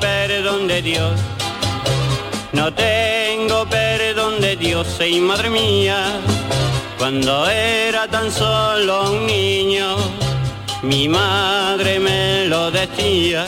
[0.00, 1.12] perdón de Dios,
[2.52, 6.20] no tengo perdón de Dios, y madre mía,
[6.98, 9.96] cuando era tan solo un niño,
[10.82, 13.44] mi madre me lo decía,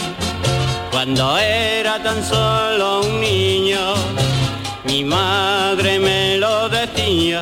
[0.91, 3.95] cuando era tan solo un niño,
[4.85, 7.41] mi madre me lo decía.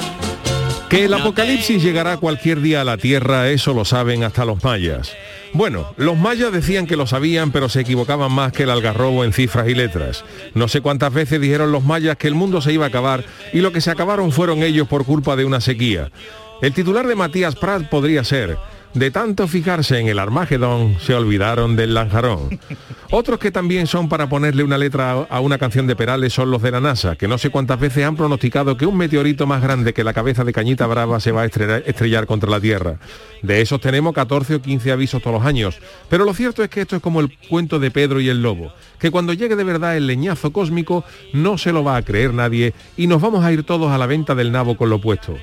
[0.91, 5.13] Que el apocalipsis llegará cualquier día a la Tierra, eso lo saben hasta los mayas.
[5.55, 9.33] Bueno, los mayas decían que lo sabían, pero se equivocaban más que el algarrobo en
[9.33, 10.25] cifras y letras.
[10.53, 13.61] No sé cuántas veces dijeron los mayas que el mundo se iba a acabar y
[13.61, 16.11] lo que se acabaron fueron ellos por culpa de una sequía.
[16.61, 18.59] El titular de Matías Prat podría ser,
[18.95, 22.61] de tanto fijarse en el Armagedón, se olvidaron del Lanjarón.
[23.11, 26.63] Otros que también son para ponerle una letra a una canción de Perales son los
[26.63, 29.93] de la NASA, que no sé cuántas veces han pronosticado que un meteorito más grande
[29.93, 32.99] que la cabeza de Cañita Brava se va a estrellar, contra la Tierra.
[33.43, 35.79] De esos tenemos 14 o 15 avisos todos los años.
[36.09, 38.73] Pero lo cierto es que esto es como el cuento de Pedro y el Lobo,
[38.99, 42.75] que cuando llegue de verdad el leñazo cósmico no se lo va a creer nadie
[42.97, 45.37] y nos vamos a ir todos a la venta del nabo con lo puesto.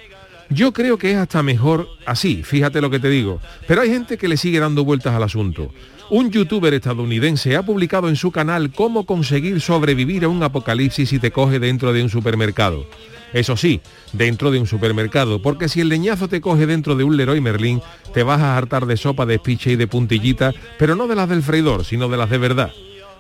[0.54, 3.40] Yo creo que es hasta mejor así, fíjate lo que te digo.
[3.68, 5.72] Pero hay gente que le sigue dando vueltas al asunto.
[6.10, 11.20] Un youtuber estadounidense ha publicado en su canal cómo conseguir sobrevivir a un apocalipsis si
[11.20, 12.86] te coge dentro de un supermercado.
[13.32, 13.80] Eso sí,
[14.12, 17.82] dentro de un supermercado, porque si el leñazo te coge dentro de un Leroy Merlin,
[18.14, 21.30] te vas a hartar de sopa de espiche y de puntillita, pero no de las
[21.30, 22.72] del freidor, sino de las de verdad.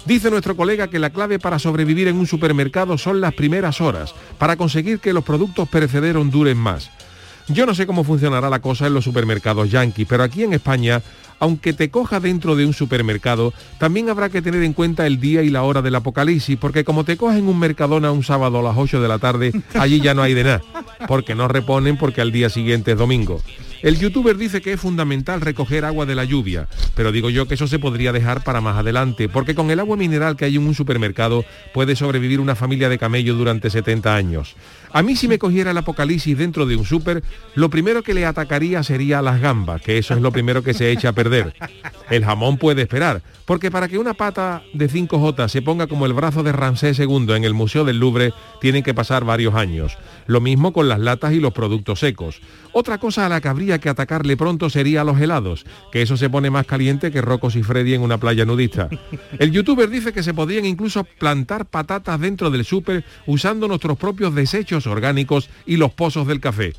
[0.05, 4.13] Dice nuestro colega que la clave para sobrevivir en un supermercado son las primeras horas,
[4.37, 6.91] para conseguir que los productos perecederos duren más.
[7.53, 11.01] Yo no sé cómo funcionará la cosa en los supermercados yanquis, pero aquí en España,
[11.39, 15.41] aunque te coja dentro de un supermercado, también habrá que tener en cuenta el día
[15.41, 18.77] y la hora del apocalipsis, porque como te cogen un mercadona un sábado a las
[18.77, 20.61] 8 de la tarde, allí ya no hay de nada,
[21.09, 23.41] porque no reponen porque al día siguiente es domingo.
[23.81, 27.55] El youtuber dice que es fundamental recoger agua de la lluvia, pero digo yo que
[27.55, 30.67] eso se podría dejar para más adelante, porque con el agua mineral que hay en
[30.67, 31.43] un supermercado
[31.73, 34.55] puede sobrevivir una familia de camello durante 70 años.
[34.93, 37.23] A mí si me cogiera el apocalipsis dentro de un súper,
[37.55, 40.91] lo primero que le atacaría sería las gambas, que eso es lo primero que se
[40.91, 41.53] echa a perder.
[42.09, 46.13] El jamón puede esperar, porque para que una pata de 5J se ponga como el
[46.13, 49.97] brazo de Ramsés II en el Museo del Louvre, tienen que pasar varios años.
[50.27, 52.41] Lo mismo con las latas y los productos secos.
[52.73, 56.17] Otra cosa a la que habría que atacarle pronto sería a los helados, que eso
[56.17, 58.89] se pone más caliente que Rocos y Freddy en una playa nudista.
[59.39, 64.35] El youtuber dice que se podrían incluso plantar patatas dentro del súper usando nuestros propios
[64.35, 66.73] desechos orgánicos y los pozos del café.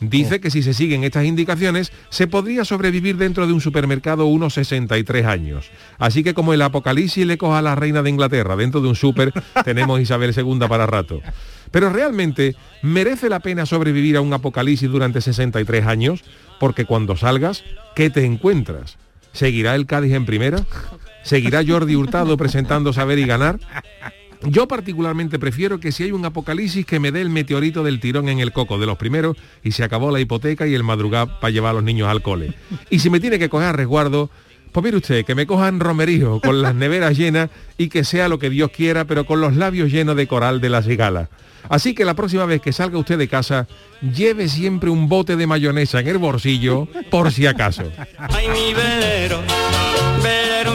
[0.00, 4.52] Dice que si se siguen estas indicaciones, se podría sobrevivir dentro de un supermercado unos
[4.54, 5.70] 63 años.
[5.98, 8.94] Así que como el apocalipsis le coja a la reina de Inglaterra dentro de un
[8.94, 9.32] súper,
[9.64, 11.22] tenemos Isabel II para rato.
[11.70, 16.24] Pero realmente, ¿merece la pena sobrevivir a un apocalipsis durante 63 años?
[16.60, 17.64] Porque cuando salgas,
[17.94, 18.98] ¿qué te encuentras?
[19.32, 20.64] ¿Seguirá el Cádiz en primera?
[21.22, 23.58] ¿Seguirá Jordi Hurtado presentando Saber y Ganar?
[24.48, 28.28] Yo particularmente prefiero que si hay un apocalipsis que me dé el meteorito del tirón
[28.28, 31.50] en el coco de los primeros y se acabó la hipoteca y el madrugar para
[31.50, 32.54] llevar a los niños al cole.
[32.88, 34.30] Y si me tiene que coger a resguardo,
[34.72, 38.38] pues mire usted, que me cojan romerío con las neveras llenas y que sea lo
[38.38, 41.28] que Dios quiera, pero con los labios llenos de coral de la cigala.
[41.68, 43.66] Así que la próxima vez que salga usted de casa,
[44.14, 47.90] lleve siempre un bote de mayonesa en el bolsillo, por si acaso.
[48.18, 48.74] Ay, mi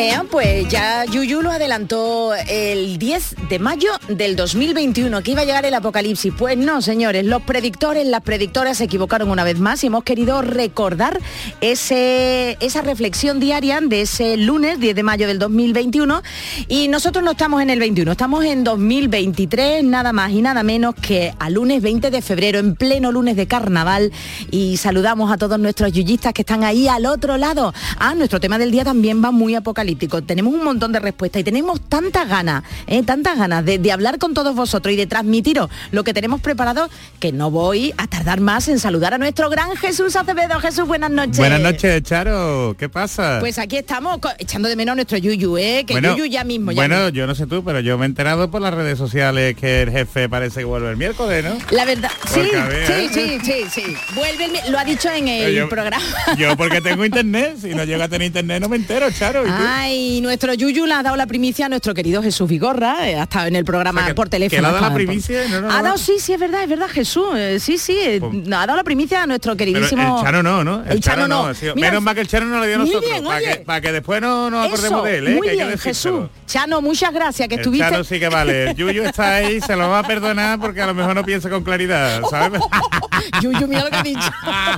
[0.00, 5.44] Eh, pues ya Yuyu lo adelantó el 10 de mayo del 2021, que iba a
[5.44, 6.32] llegar el apocalipsis.
[6.38, 10.40] Pues no, señores, los predictores, las predictoras se equivocaron una vez más y hemos querido
[10.40, 11.18] recordar
[11.60, 16.22] ese, esa reflexión diaria de ese lunes 10 de mayo del 2021
[16.68, 20.94] y nosotros no estamos en el 21, estamos en 2023, nada más y nada menos
[20.94, 24.12] que a lunes 20 de febrero, en pleno lunes de carnaval
[24.52, 27.74] y saludamos a todos nuestros yuyistas que están ahí al otro lado.
[27.98, 31.40] Ah, nuestro tema del día también va muy apocalíptico apocalíptico, tenemos un montón de respuestas
[31.40, 33.02] y tenemos tantas ganas, ¿eh?
[33.04, 36.88] tantas ganas de, de hablar con todos vosotros y de transmitiros lo que tenemos preparado,
[37.20, 40.60] que no voy a tardar más en saludar a nuestro gran Jesús Acevedo.
[40.60, 41.38] Jesús, buenas noches.
[41.38, 42.76] Buenas noches, Charo.
[42.78, 43.38] ¿Qué pasa?
[43.40, 45.84] Pues aquí estamos echando de menos a nuestro Yuyu, ¿eh?
[45.86, 46.72] Que Bueno, Yuyu ya mismo.
[46.72, 47.08] ya bueno, mismo.
[47.10, 49.90] yo no sé tú, pero yo me he enterado por las redes sociales que el
[49.90, 51.56] jefe parece que vuelve el miércoles, ¿no?
[51.70, 53.10] La verdad, sí, ver, sí, ¿eh?
[53.12, 53.96] sí, sí, sí.
[54.14, 56.04] Vuelve el lo ha dicho en el Yo- programa.
[56.36, 59.44] Yo porque tengo internet, si no llego a tener internet no me entero, Charo.
[59.46, 59.56] ¿y tú?
[59.80, 63.22] Ay, nuestro Yuyu le ha dado la primicia a nuestro querido Jesús Vigorra, eh, ha
[63.22, 64.56] estado en el programa O sea, que- por teléfono.
[64.56, 66.40] que le ha dado la por- primicia y no nos ha dado, sí, sí, es
[66.40, 69.56] verdad, es verdad, Jesús, eh, sí, sí, eh, Pues- ha dado la primicia a nuestro
[69.56, 70.18] Pero queridísimo...
[70.18, 70.82] el Chano no, ¿no?
[70.84, 71.54] El Chano no.
[71.54, 71.66] sí.
[71.76, 73.80] Mira, Menos mal que el Chano no le dio a nosotros, bien, para, que, para
[73.80, 75.34] que después no nos acordemos de él, ¿eh?
[75.36, 75.78] muy que hay bien.
[75.78, 76.26] Jesús.
[76.46, 77.88] Chano, muchas gracias, que El estuviste...
[77.88, 78.70] Chano sí que vale.
[78.70, 81.48] El Yuyu está ahí, se lo va a perdonar porque a lo mejor no piensa
[81.50, 82.60] con claridad, ¿sabes?
[83.42, 84.30] Yuyu, mira lo que ha dicho.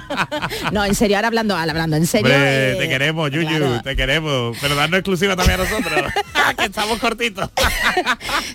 [0.72, 2.26] no, en serio, ahora hablando, ahora hablando, en serio.
[2.34, 3.82] Hombre, eh, te queremos, Yuyu, claro.
[3.82, 4.56] te queremos.
[4.60, 6.12] Pero dando exclusiva también a nosotros.
[6.58, 7.48] que estamos cortitos.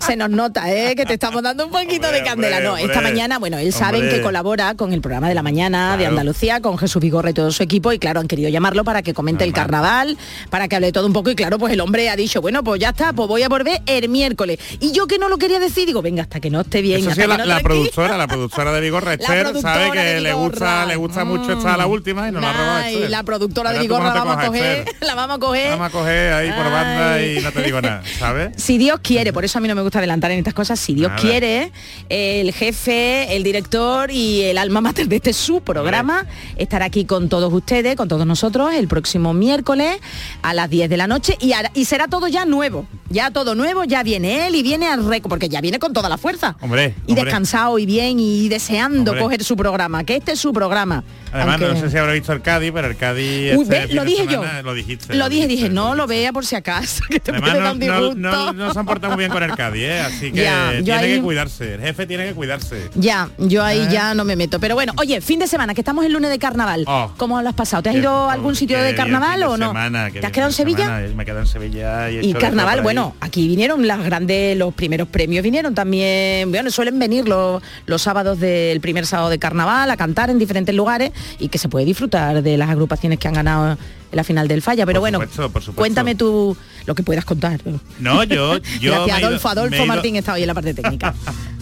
[0.06, 0.95] Se nos nota, ¿eh?
[0.95, 2.57] que te estamos dando un poquito Hombre, de candela.
[2.57, 3.12] hombre, no, esta hombre.
[3.13, 6.06] mañana, bueno, él saben que colabora con el programa de la mañana de.
[6.06, 9.13] Andalucía, con Jesús Vigorra y todo su equipo, y claro, han querido llamarlo para que
[9.13, 10.18] comente el carnaval,
[10.50, 12.80] para que hable todo un poco, y claro, pues el hombre ha dicho, bueno, pues
[12.80, 14.60] ya está, pues voy a volver el miércoles.
[14.80, 17.00] Y yo que no lo quería decir, digo, venga, hasta que no esté bien.
[17.00, 20.33] Eso hasta sí, la, no la productora, la productora de Vigorra, Esther, sabe que le
[20.33, 23.10] gusta, le gusta mucho estar a la última y nos la roba Esther.
[23.10, 25.69] la productora de Ahora Vigorra la vamos a coger, la vamos a coger.
[25.72, 28.51] Vamos a coger ahí por banda y no te digo nada, ¿sabes?
[28.57, 30.94] Si Dios quiere, por eso a mí no me gusta adelantar en estas cosas, si
[30.94, 31.21] Dios Nada.
[31.21, 31.71] quiere,
[32.09, 36.25] el jefe, el director y el alma mater de este su programa
[36.56, 39.97] estará aquí con todos ustedes, con todos nosotros, el próximo miércoles
[40.41, 41.38] a las 10 de la noche
[41.73, 45.29] y será todo ya nuevo, ya todo nuevo, ya viene él y viene al récord,
[45.29, 46.55] porque ya viene con toda la fuerza.
[46.61, 47.25] Hombre, Y hombre.
[47.25, 49.23] descansado y bien y deseando Hombre.
[49.23, 51.03] coger su programa, que este es su programa.
[51.31, 53.55] Además, Aunque- no sé si habrá visto el Cádiz, pero el Cádiz...
[53.57, 54.63] Uy, este ve, lo dije semana yo.
[54.63, 55.13] Lo dijiste.
[55.15, 57.73] Lo dije, dije, dijiste, no lo vea por si acaso, que te Además, puede no,
[57.73, 58.15] no, disgusto.
[58.17, 59.99] no- no se han portado muy bien con el Cádiz, ¿eh?
[59.99, 61.75] así que Ya, tiene ahí- que cuidarse.
[61.75, 62.89] El jefe tiene que cuidarse.
[62.95, 63.87] Ya, yo ahí ¿Eh?
[63.91, 64.59] ya no me meto.
[64.61, 66.85] Pero bueno, oye, fin de semana, que estamos el lunes de carnaval.
[66.87, 67.11] Oh.
[67.17, 67.83] ¿Cómo lo has pasado?
[67.83, 69.67] ¿Te has Qué- ido a algún sitio de carnaval o no?
[69.67, 70.85] semana, ¿Te has quedado en Sevilla?
[70.85, 71.07] semana.
[71.15, 72.85] Me he quedado en Sevilla y, he carnaval, ahí.
[73.05, 78.01] Bueno, aquí vinieron las grandes, los primeros premios vinieron también, bueno, suelen venir los, los
[78.01, 81.85] sábados del primer sábado de carnaval a cantar en diferentes lugares y que se puede
[81.85, 83.77] disfrutar de las agrupaciones que han ganado en
[84.11, 84.85] la final del falla.
[84.85, 85.79] Pero Por bueno, supuesto, por supuesto.
[85.79, 87.59] cuéntame tú lo que puedas contar.
[87.99, 89.49] No, yo, yo Gracias, Adolfo.
[89.49, 91.13] Adolfo Martín está hoy en la parte técnica.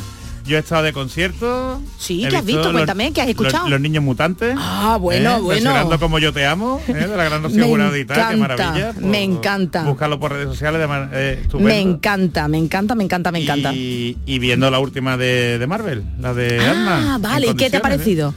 [0.45, 1.81] Yo he estado de concierto.
[1.97, 2.63] Sí, ¿qué has visto?
[2.63, 3.63] los- Cuéntame, ¿qué has escuchado?
[3.63, 4.55] Los, los niños mutantes.
[4.57, 5.39] Ah, bueno, ¿eh?
[5.39, 5.99] bueno.
[5.99, 6.93] Como yo te amo, ¿eh?
[6.93, 7.41] de la gran
[8.31, 8.93] qué maravilla.
[8.99, 9.83] me encanta.
[9.83, 13.73] Búscalo por redes sociales, de eh, me encanta, me encanta, me encanta, me encanta.
[13.73, 17.77] Y, y viendo la última de, de Marvel, la de Ah, vale, ¿y qué te
[17.77, 18.33] ha parecido?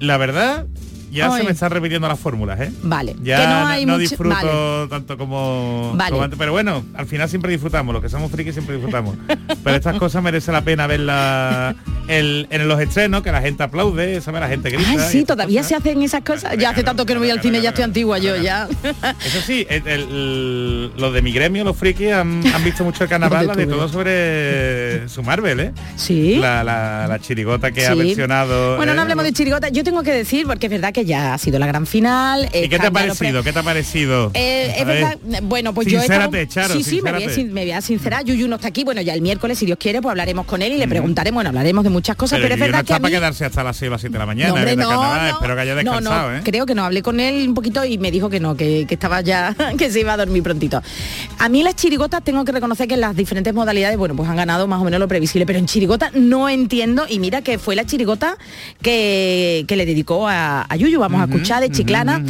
[0.00, 0.66] La verdad,
[1.10, 1.40] ya Ay.
[1.40, 2.72] se me están repitiendo las fórmulas, ¿eh?
[2.82, 4.88] Vale, Ya que no, hay no mucho- disfruto vale.
[4.88, 6.10] tanto como, Vale.
[6.10, 6.38] como antes.
[6.38, 9.16] Pero bueno, al final siempre disfrutamos, los que somos frikis siempre disfrutamos.
[9.64, 11.74] pero estas cosas merece la pena verlas
[12.08, 14.40] en los estrenos, que la gente aplaude, ¿sabes?
[14.40, 14.90] La gente grita.
[14.90, 15.68] Ah, y sí, todavía cosas.
[15.68, 16.56] se hacen esas cosas.
[16.58, 18.68] Ya hace tanto que no voy al cine, ya estoy antigua yo, ya.
[19.24, 23.10] Eso sí, el- el- los de mi gremio, los frikis, han, han visto mucho el
[23.10, 25.72] carnaval, de todo sobre su Marvel, ¿eh?
[25.96, 26.36] Sí.
[26.36, 27.98] La, la- la chirigota que ha Sí.
[27.98, 28.76] versionado.
[28.76, 28.94] Bueno, ¿eh?
[28.96, 29.68] no hablemos de chirigota.
[29.68, 32.48] Yo tengo que decir, porque es verdad que ya ha sido la gran final.
[32.52, 33.42] ¿Y qué te ha parecido?
[33.42, 34.30] ¿Qué te ha parecido?
[34.34, 34.96] Eh, es ver.
[35.02, 37.34] verdad, bueno, pues yo he Sincérate, estado- Charo, sí, sí, me voy, a, sincérate.
[37.34, 38.24] sin- me voy a sincerar.
[38.24, 40.72] Yuyu no está aquí, bueno, ya el miércoles, si Dios quiere, pues hablaremos con él
[40.72, 43.08] y le preguntaremos, bueno, hablaremos de muchas cosas, pero, Pero, es no verdad que para
[43.08, 43.10] mí...
[43.10, 44.48] quedarse hasta las 6 o las 7 de la mañana.
[44.50, 45.26] No, hombre, no, no.
[45.28, 46.40] Espero que haya descansado, ¿eh?
[46.44, 48.94] creo que no, hablé con él un poquito y me dijo que no, que, que
[48.94, 50.82] estaba ya, que se iba a dormir prontito.
[51.38, 54.36] A mí las chirigotas tengo que reconocer que en las diferentes modalidades, bueno, pues han
[54.36, 57.76] ganado más o menos lo previsible, pero en chirigota no entiendo, y mira que fue
[57.76, 58.36] la chirigota
[58.82, 62.24] que, que le dedicó a, a Yuyu, vamos a escuchar de Chiclana.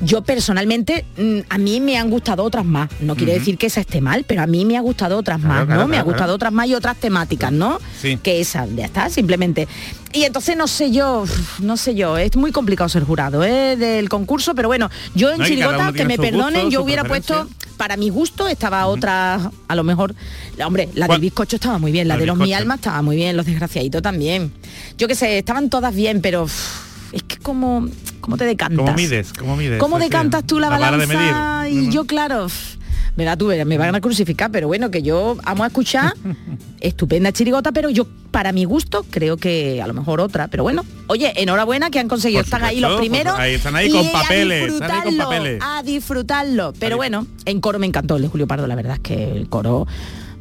[0.00, 3.80] Yo personalmente, mm, a mí me han gustado otras más, no quiere decir que esa
[3.80, 5.88] esté mal, pero a mí me ha gustado otras Claro, más, claro, ¿no?
[5.88, 7.78] me ha gustado otras más y otras temáticas, ¿no?
[8.00, 8.16] Sí.
[8.22, 9.68] Que esa, ya está, simplemente.
[10.12, 11.24] Y entonces no sé yo,
[11.58, 13.76] no sé yo, es muy complicado ser jurado ¿eh?
[13.76, 17.46] del concurso, pero bueno, yo en No, Chirigota, que me perdonen, gusto, yo hubiera puesto,
[17.76, 20.14] para mi gusto, estaba otra, a lo mejor,
[20.56, 21.16] la- hombre, la ¿Cuál?
[21.20, 23.44] del bizcocho estaba muy bien, la La de los mi alma estaba muy bien, los
[23.44, 24.52] desgraciaditos también.
[24.96, 26.46] Yo qué sé, estaban todas bien, pero
[27.16, 27.88] es que como,
[28.20, 28.78] ¿cómo te decantas?
[28.84, 29.32] ¿Cómo mides?
[29.32, 29.78] ¿Cómo mides?
[29.78, 31.62] ¿Cómo sí, decantas tú la, la de balanza?
[31.64, 31.84] medir.
[31.84, 32.46] Y yo, claro,
[33.16, 36.12] verá tú, me van a crucificar, pero bueno, que yo amo a escuchar,
[36.80, 40.84] estupenda chirigota, pero yo, para mi gusto, creo que a lo mejor otra, pero bueno,
[41.06, 43.38] oye, enhorabuena que han conseguido, Por están ahí los supuesto, primeros.
[43.38, 45.62] ahí están ahí y con a papeles, están ahí con disfrutarlo, papeles.
[45.62, 49.00] A disfrutarlo, pero bueno, en coro me encantó el de Julio Pardo, la verdad es
[49.00, 49.86] que el coro...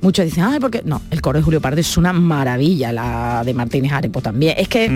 [0.02, 3.54] Muchos dicen, ay, porque no, el coro de Julio Pardo es una maravilla, la de
[3.54, 4.56] Martínez Arepo también.
[4.58, 4.90] Es que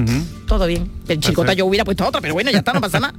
[0.46, 0.89] todo bien.
[1.08, 3.13] El chicota yo hubiera puesto otra, pero bueno, ya está, no pasa nada.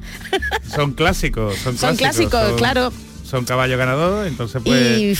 [0.74, 2.92] Son clásicos, son, Son clásicos, son- claro.
[3.30, 4.98] Son caballos ganador, entonces pues...
[4.98, 5.14] Y,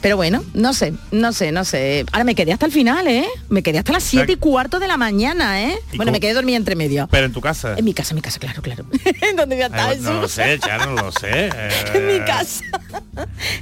[0.00, 2.04] pero bueno, no sé, no sé, no sé.
[2.12, 3.24] Ahora me quedé hasta el final, ¿eh?
[3.48, 5.78] Me quedé hasta las 7 y cuarto de la mañana, ¿eh?
[5.92, 7.08] ¿Y Bueno, me quedé dormida entre medio.
[7.10, 7.74] Pero en tu casa.
[7.76, 8.84] En mi casa, en mi casa, claro, claro.
[9.22, 9.88] ¿En dónde voy a estar?
[9.90, 11.46] Ay, no lo sé, ya no lo sé.
[11.94, 12.64] en mi Eh, casa.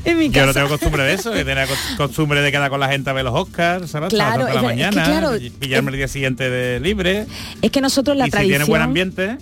[0.04, 0.40] en mi casa.
[0.40, 3.12] Yo no tengo costumbre de eso, tener cos- costumbre de quedar con la gente a
[3.12, 4.10] ver los Oscars, ¿sabes?
[4.10, 7.26] Claro, las tantas de la es que mañana, claro, pillarme el día siguiente de libre.
[7.62, 8.58] Es que nosotros la y si tradición...
[8.58, 9.38] tiene buen ambiente,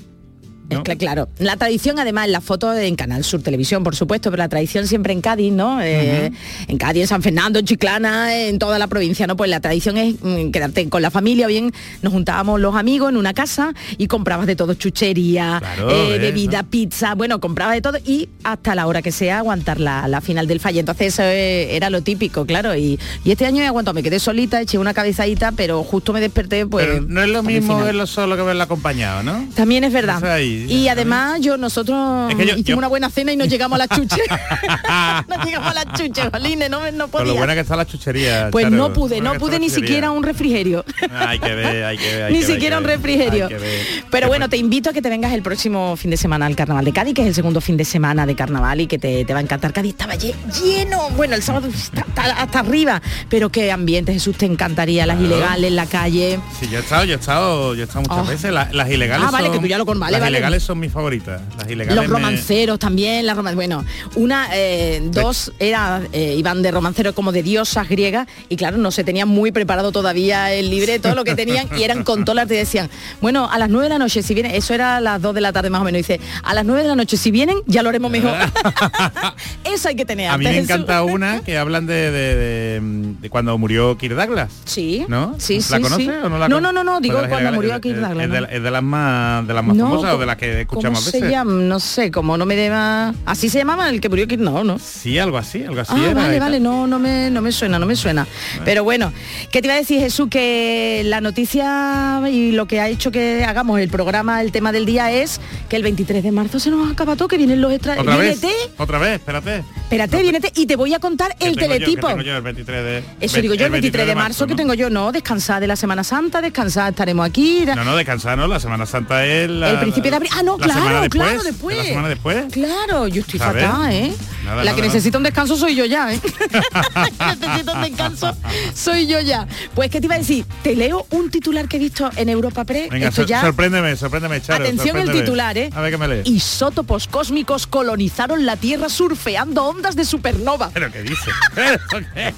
[0.71, 4.43] Es que, claro, la tradición además, la foto en Canal Sur Televisión, por supuesto, pero
[4.43, 5.81] la tradición siempre en Cádiz, ¿no?
[5.83, 6.33] Eh,
[6.69, 9.37] En Cádiz, en San Fernando, en Chiclana, en toda la provincia, ¿no?
[9.37, 13.11] Pues la tradición es mm, quedarte con la familia, o bien nos juntábamos los amigos
[13.11, 17.83] en una casa y comprabas de todo, chuchería, Claro, eh, bebida, pizza, bueno, comprabas de
[17.83, 20.81] todo y hasta la hora que sea aguantar la, la final del fallo.
[20.81, 22.75] Entonces eso eh, era lo típico, claro.
[22.75, 26.21] Y, y este año he aguantado, me quedé solita, eché una cabezadita, pero justo me
[26.21, 26.87] desperté, pues...
[26.87, 29.47] pero no es lo mismo verlo solo que verlo acompañado, ¿no?
[29.55, 30.25] También es verdad.
[30.25, 33.49] Ahí, y además yo nosotros Es que yo- hicimos yo- una buena cena y nos
[33.49, 34.27] llegamos a las chuches.
[35.29, 37.33] nos llegamos a las chuches, Jolines, no, no Con lo podía.
[37.41, 38.49] buena que está la chuchería.
[38.51, 40.85] pues Charo, no pude, no pude la ni siquiera un refrigerio.
[41.15, 42.23] Hay que ver, hay que ver.
[42.25, 43.49] hay ni que ver, siquiera que un ver, refrigerio.
[43.49, 43.81] ver.
[44.11, 46.85] Pero bueno, te invito a que te vengas el próximo fin de semana al Carnaval
[46.85, 49.33] de Cádiz, que es el segundo fin de semana de Carnaval y que te, te
[49.33, 49.73] va a encantar.
[49.73, 52.05] Cádiz estaba lle- lleno, bueno, el sábado está
[52.39, 56.39] hasta arriba, pero qué ambiente, Jesús, te encantaría, las ilegales, la calle.
[56.61, 58.25] Sí, yo he estado, yo he estado, yo he estado muchas Oh.
[58.25, 58.53] veces.
[58.53, 60.39] La- las ilegales Ah, vale, son, que tú ya lo con- vale, Las vale.
[60.45, 61.41] Ilegales son mis favoritas.
[61.59, 63.85] Las ilegales Los me- romanceros también, las roman- bueno,
[64.17, 68.91] una, eh, dos era, eh, iban de romancero como de diosas griegas y claro, no
[68.91, 72.55] se tenían muy preparado todavía el libreto, lo que tenían y eran con tolas, te
[72.55, 72.89] decían,
[73.21, 75.41] bueno, a las nueve de la noche, si vienen, eso era a las dos de
[75.41, 77.83] la tarde más o menos, dice, a las nueve de la noche, si vienen, ya
[77.83, 78.33] lo haremos mejor.
[79.65, 80.29] eso hay que tener.
[80.31, 80.71] A mí me Jesús.
[80.71, 82.81] encanta una que hablan de, de- de-
[83.21, 84.51] de cuando murió Kirk Douglas.
[84.65, 85.35] Sí, ¿No?
[85.39, 86.11] sí, ¿La sí, conoces sí.
[86.11, 88.31] o no la No, no, no, no, Pues digo cuando murió Kirk es- Douglas, Es
[88.33, 88.47] de, ¿no?
[88.47, 91.01] es de las más de las más No, famosas o ¿cómo- de las que escuchamos
[91.01, 91.53] ¿Cómo se llama?
[91.53, 93.15] No sé, como no me deba...
[93.27, 94.79] Así se llamaba el que murió no, no.
[94.79, 96.15] Sí, algo así, algo así Ah, era.
[96.15, 98.27] vale, vale, no, no me, no me suena, no me suena.
[98.65, 99.13] Pero bueno,
[99.53, 100.29] ¿qué te iba a decir Jesús?
[100.31, 104.87] Que la noticia y lo que ha hecho que hagamos el programa, el tema del
[104.87, 108.01] día es que el 23 de marzo se nos acaba todo, que vienen los extra...
[108.01, 108.41] Otra vez,
[108.79, 109.63] otra vez, espérate.
[109.83, 112.09] espérate, viénete, y te voy a contar el yo- teletipo.
[112.21, 114.57] yo el 23 de Eso digo yo, el 23 de marzo, que ¿no?
[114.57, 117.65] tengo yo, no, descansar de la Semana Santa, descansar, estaremos aquí.
[117.67, 118.47] No, no, descansar, ¿no?
[118.47, 120.17] La Semana Santa es la, el principio de.
[120.33, 121.77] Ah, no, la claro, después, claro, después.
[121.77, 122.45] La semana después.
[122.53, 124.13] Claro, yo estoy fatal, ¿eh?
[124.45, 124.93] Nada, la nada, que nada.
[124.93, 126.21] necesita un descanso soy yo ya, ¿eh?
[127.41, 128.37] necesito un descanso
[128.75, 129.47] soy yo ya.
[129.75, 130.45] Pues, ¿qué te iba a decir?
[130.63, 132.91] Te leo un titular que he visto en Europa Press.
[132.91, 133.41] Venga, Esto sor- ya...
[133.41, 134.65] sorpréndeme, sorpréndeme, Charo.
[134.65, 135.71] Atención el titular, ¿eh?
[135.75, 136.27] A ver qué me lees.
[136.27, 140.71] Isótopos cósmicos colonizaron la Tierra surfeando ondas de supernova.
[140.75, 141.31] ¿Pero qué dice?
[141.55, 141.79] ¿Pero
[142.15, 142.35] qué?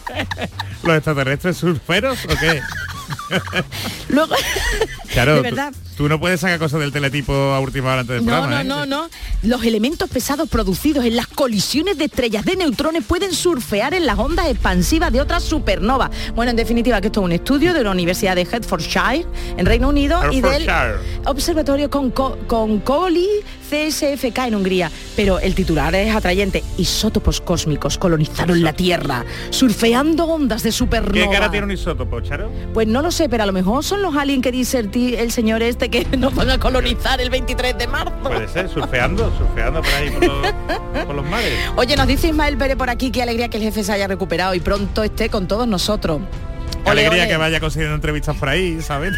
[0.82, 2.60] ¿Los extraterrestres surferos o qué?
[4.08, 4.34] Luego,
[5.12, 5.72] Claro, de verdad.
[5.72, 8.84] Tú, no puedes sacar cosas del teletipo a última hora antes del No, programa, no,
[8.84, 8.86] ¿eh?
[8.86, 9.08] no, no.
[9.42, 14.18] Los elementos pesados producidos en las colisiones de estrellas de neutrones pueden surfear en las
[14.18, 16.10] ondas expansivas de otras supernovas.
[16.34, 19.26] Bueno, en definitiva, que esto es un estudio de la Universidad de Hertfordshire,
[19.56, 20.66] en Reino Unido, y del.
[21.24, 23.28] Observatorio con, con Coli
[23.70, 24.90] CSFK en Hungría.
[25.16, 26.62] Pero el titular es atrayente.
[26.78, 31.12] Isótopos cósmicos colonizaron la Tierra, surfeando ondas de supernova.
[31.12, 32.50] ¿Qué cara tiene un isótopo, Charo?
[32.74, 35.62] Pues no lo sé, pero a lo mejor son los aliens que dice el señor
[35.62, 38.14] este que nos van a colonizar el 23 de marzo.
[38.22, 41.52] Puede ser, surfeando, surfeando por ahí, por los, por los mares.
[41.76, 44.54] Oye, nos dice Ismael Pérez por aquí, qué alegría que el jefe se haya recuperado
[44.54, 46.20] y pronto esté con todos nosotros.
[46.86, 47.30] Qué Ole, alegría ole.
[47.32, 49.12] que vaya consiguiendo entrevistas por ahí, ¿sabes?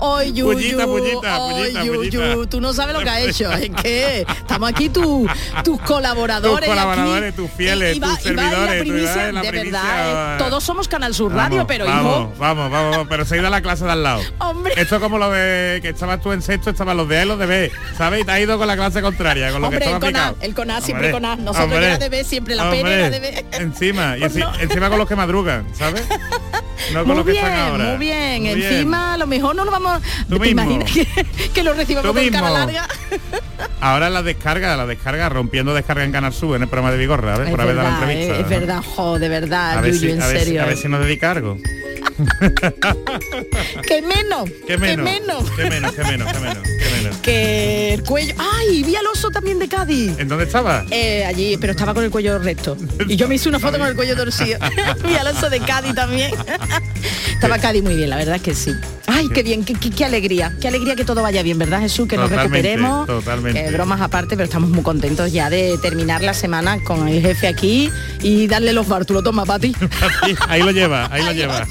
[0.00, 2.46] Oy, yu, Pullita, yu, pullita, oy, pullita, yu.
[2.46, 3.50] Tú no sabes lo que ha hecho.
[3.52, 5.28] Es que estamos aquí tu-
[5.64, 6.66] tus colaboradores.
[6.68, 7.36] Tus colaboradores, aquí.
[7.42, 9.62] tus fieles, Y- y va- tus servidores, primicia, de primicia.
[9.62, 13.24] verdad, eh, todos somos Canal Sur Radio, Vamos, pero vamos, hijo, vamos, vamos, vamos, pero
[13.24, 14.20] se ha ido a la clase de al lado.
[14.38, 14.74] Hombre.
[14.76, 17.28] Esto es como lo de que estabas tú en sexto, estaban los de A y
[17.28, 18.22] los de B, ¿sabes?
[18.22, 20.54] Y te has ido con la clase contraria, con lo Hombre, que el CONAS, el
[20.54, 21.38] CONAS, siempre CONAS.
[21.38, 23.46] Nosotros hombre, era de B, siempre la pena hombre, era de B.
[23.52, 24.52] Encima, y Pues no.
[24.58, 26.04] encima con los que madrugan, ¿sabes?
[26.92, 27.84] No con muy los que bien, están ahora.
[27.84, 28.42] muy bien.
[28.42, 30.00] Muy Encima, a lo mejor no lo vamos.
[30.28, 30.62] Tú ¿Te mismo.
[30.62, 32.88] imaginas que, que lo recibamos con cara larga?
[33.80, 37.36] Ahora la descarga, la descarga, rompiendo descarga en Canal Sub en el programa de Vigorra,
[37.36, 37.46] ¿ves?
[37.48, 38.36] Es Por haber dado la verdad, entrevista.
[38.36, 40.62] eh, es verdad, jo, de verdad, A ver, Yuyu, si, en a, ver si- serio.
[40.62, 41.58] a ver si nos dedica algo.
[43.86, 45.06] Que menos, ¿Qué menos?
[45.06, 45.50] que menos.
[45.50, 45.92] ¿Qué menos?
[45.94, 46.32] ¿Qué menos?
[46.32, 47.16] ¿Qué menos?
[47.22, 48.34] Que el cuello.
[48.38, 48.82] ¡Ay!
[48.82, 50.18] Vi al oso también de Cádiz.
[50.18, 50.84] ¿En dónde estaba?
[50.90, 52.76] Eh, allí, pero estaba con el cuello recto.
[53.06, 54.58] Y yo me hice una foto con el cuello torcido.
[55.04, 56.32] Vi al oso de Cádiz también.
[57.32, 58.72] estaba Cádiz muy bien, la verdad es que sí.
[59.18, 60.54] Ay, qué bien, qué, qué- qué alegría.
[60.60, 62.06] Qué alegría que todo vaya bien, ¿verdad, Jesús?
[62.06, 63.04] Que nos recuperemos.
[63.04, 63.64] totalmente.
[63.64, 67.48] Que bromas aparte, pero estamos muy contentos ya de terminar la semana con el jefe
[67.48, 67.90] aquí
[68.22, 69.24] y darle los bártulos.
[69.24, 69.74] Toma, Pati.
[70.48, 71.66] Ahí lo lleva, ahí lo lleva.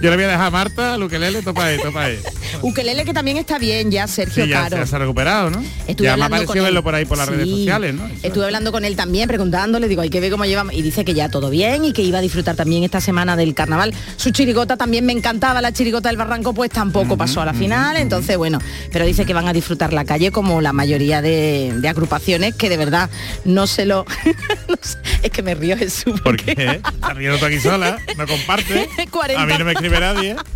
[0.00, 2.18] Yo le voy a dejar a Marta, Luquelele, topa ahí, topa ahí.
[2.62, 4.76] Ukelele que también está bien ya, Sergio Sí, ya, Caro.
[4.78, 5.62] ya se ha recuperado, ¿no?
[5.86, 8.06] Estuve ya me hablando con verlo por ahí por las redes sociales, ¿no?
[8.06, 8.14] Eso.
[8.22, 10.74] Estuve hablando con él también, preguntándole, digo, hay que ver cómo llevamos.
[10.74, 13.54] Y dice que ya todo bien y que iba a disfrutar también esta semana del
[13.54, 13.94] carnaval.
[14.16, 17.96] Su chirigota también me encantaba, la chirigota del barranco, pues tampoco pasó a la final.
[17.96, 18.58] Entonces, bueno,
[18.92, 22.68] pero dice que van a disfrutar la calle como la mayoría de, de agrupaciones, que
[22.68, 23.10] de verdad
[23.44, 24.04] no se lo.
[24.68, 26.20] no sé, es que me río Jesús.
[26.20, 26.80] ¿Por porque- qué?
[27.14, 28.88] Riendo tú aquí sola, no comparte.
[29.10, 29.42] 40.
[29.42, 30.36] A mí no me escribe nadie.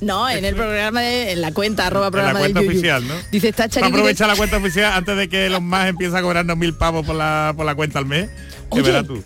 [0.00, 2.78] No, en el programa, de- en la cuenta, arroba En la programa cuenta del Yuyu.
[2.78, 3.14] oficial, ¿no?
[3.30, 6.74] Dice, está aprovechar la cuenta oficial antes de que los más empiece a cobrarnos mil
[6.74, 8.28] pavos por la, por la cuenta al mes.
[8.72, 9.22] Que Oye, verás tú.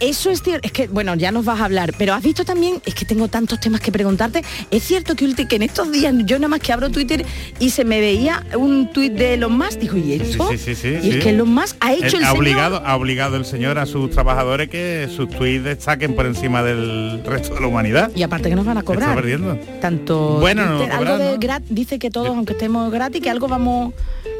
[0.00, 2.82] Eso es cierto, es que, bueno, ya nos vas a hablar, pero has visto también,
[2.84, 6.36] es que tengo tantos temas que preguntarte, es cierto que, que en estos días yo
[6.38, 7.24] nada más que abro Twitter
[7.60, 10.50] y se me veía un tuit de Elon Musk, digo, ¿y eso?
[10.56, 13.36] Sí, sí, y es que Elon Musk ha hecho el ha señor- obligado, ha obligado
[13.36, 17.66] el señor a sus trabajadores que sus tweets destaquen por encima del resto de la
[17.68, 18.10] humanidad.
[18.14, 19.14] Y aparte que nos van a Está cobrar.
[19.14, 19.58] perdiendo.
[19.80, 21.60] Tanto Bueno, no Twitter, lo algo de ¿no?
[21.70, 23.94] dice que todos, aunque estemos gratis, que algo vamos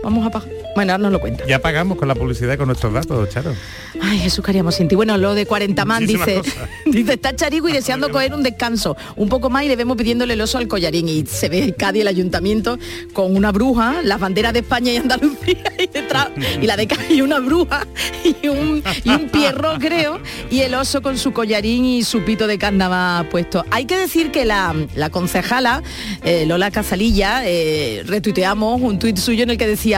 [0.04, 0.48] vamos a pagar.
[0.74, 1.44] Bueno, nos lo cuenta.
[1.46, 3.54] Ya pagamos con la publicidad y con nuestros datos, Charo.
[4.00, 4.94] Ay, Jesús, ¿qué haríamos sin ti?
[4.94, 6.42] Bueno, lo de 40 man Muchísimas dice,
[6.86, 8.96] dice, está Charico y deseando coger un descanso.
[9.16, 11.08] Un poco más y le vemos pidiéndole el oso al collarín.
[11.08, 12.78] Y se ve en Cádiz el ayuntamiento
[13.12, 16.28] con una bruja, las banderas de España y Andalucía y detrás,
[16.60, 17.86] y la de Cádiz y una bruja
[18.24, 20.20] y un, y un pierro, creo,
[20.50, 23.64] y el oso con su collarín y su pito de carnaval puesto.
[23.70, 25.82] Hay que decir que la, la concejala,
[26.24, 29.93] eh, Lola Casalilla, eh, retuiteamos un tuit suyo en el que decía,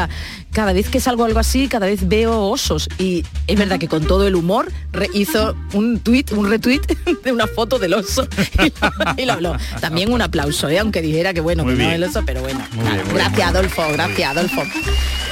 [0.52, 2.88] cada vez que salgo algo así, cada vez veo osos.
[2.98, 4.70] Y es verdad que con todo el humor
[5.12, 6.80] hizo un tweet, un retweet
[7.24, 8.26] de una foto del oso
[9.16, 9.56] y lo, habló.
[9.80, 10.78] También un aplauso, ¿eh?
[10.78, 12.60] aunque dijera que bueno, Muy que no el oso, pero bueno.
[12.72, 13.48] Muy bien, muy gracias bien.
[13.48, 14.62] Adolfo, gracias Adolfo.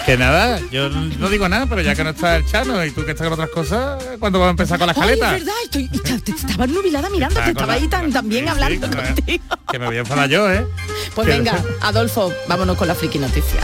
[0.06, 3.04] Que nada, yo no digo nada, pero ya que no está el Chano y tú
[3.06, 5.36] que estás con otras cosas, ¿cuándo vamos a empezar con la Ay, escaleta?
[5.36, 9.44] es verdad, estoy, estaba nubilada mirando, con estaba ahí tan, tan bien hablando que contigo.
[9.72, 10.66] Que me voy a enfadar yo, ¿eh?
[11.14, 13.60] Pues Que- venga, Adolfo, vámonos con la friki noticia.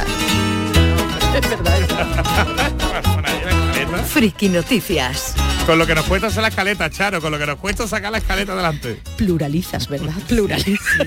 [1.35, 1.79] Es verdad.
[4.07, 5.35] Friki Noticias.
[5.67, 8.11] Con lo que nos cuesta hacer la escaleta, Charo, con lo que nos cuesta sacar
[8.11, 9.01] la escaleta adelante.
[9.17, 10.15] Pluralizas, ¿verdad?
[10.29, 11.07] Pluralizas.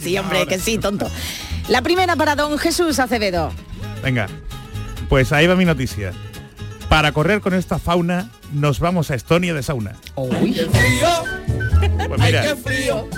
[0.00, 1.10] sí, hombre, que sí, tonto.
[1.68, 3.52] La primera para don Jesús Acevedo.
[4.02, 4.26] Venga,
[5.08, 6.12] pues ahí va mi noticia.
[6.90, 9.94] Para correr con esta fauna, nos vamos a Estonia de sauna.
[10.16, 10.60] Uy,
[12.08, 13.08] Pues mira, Ay, qué frío.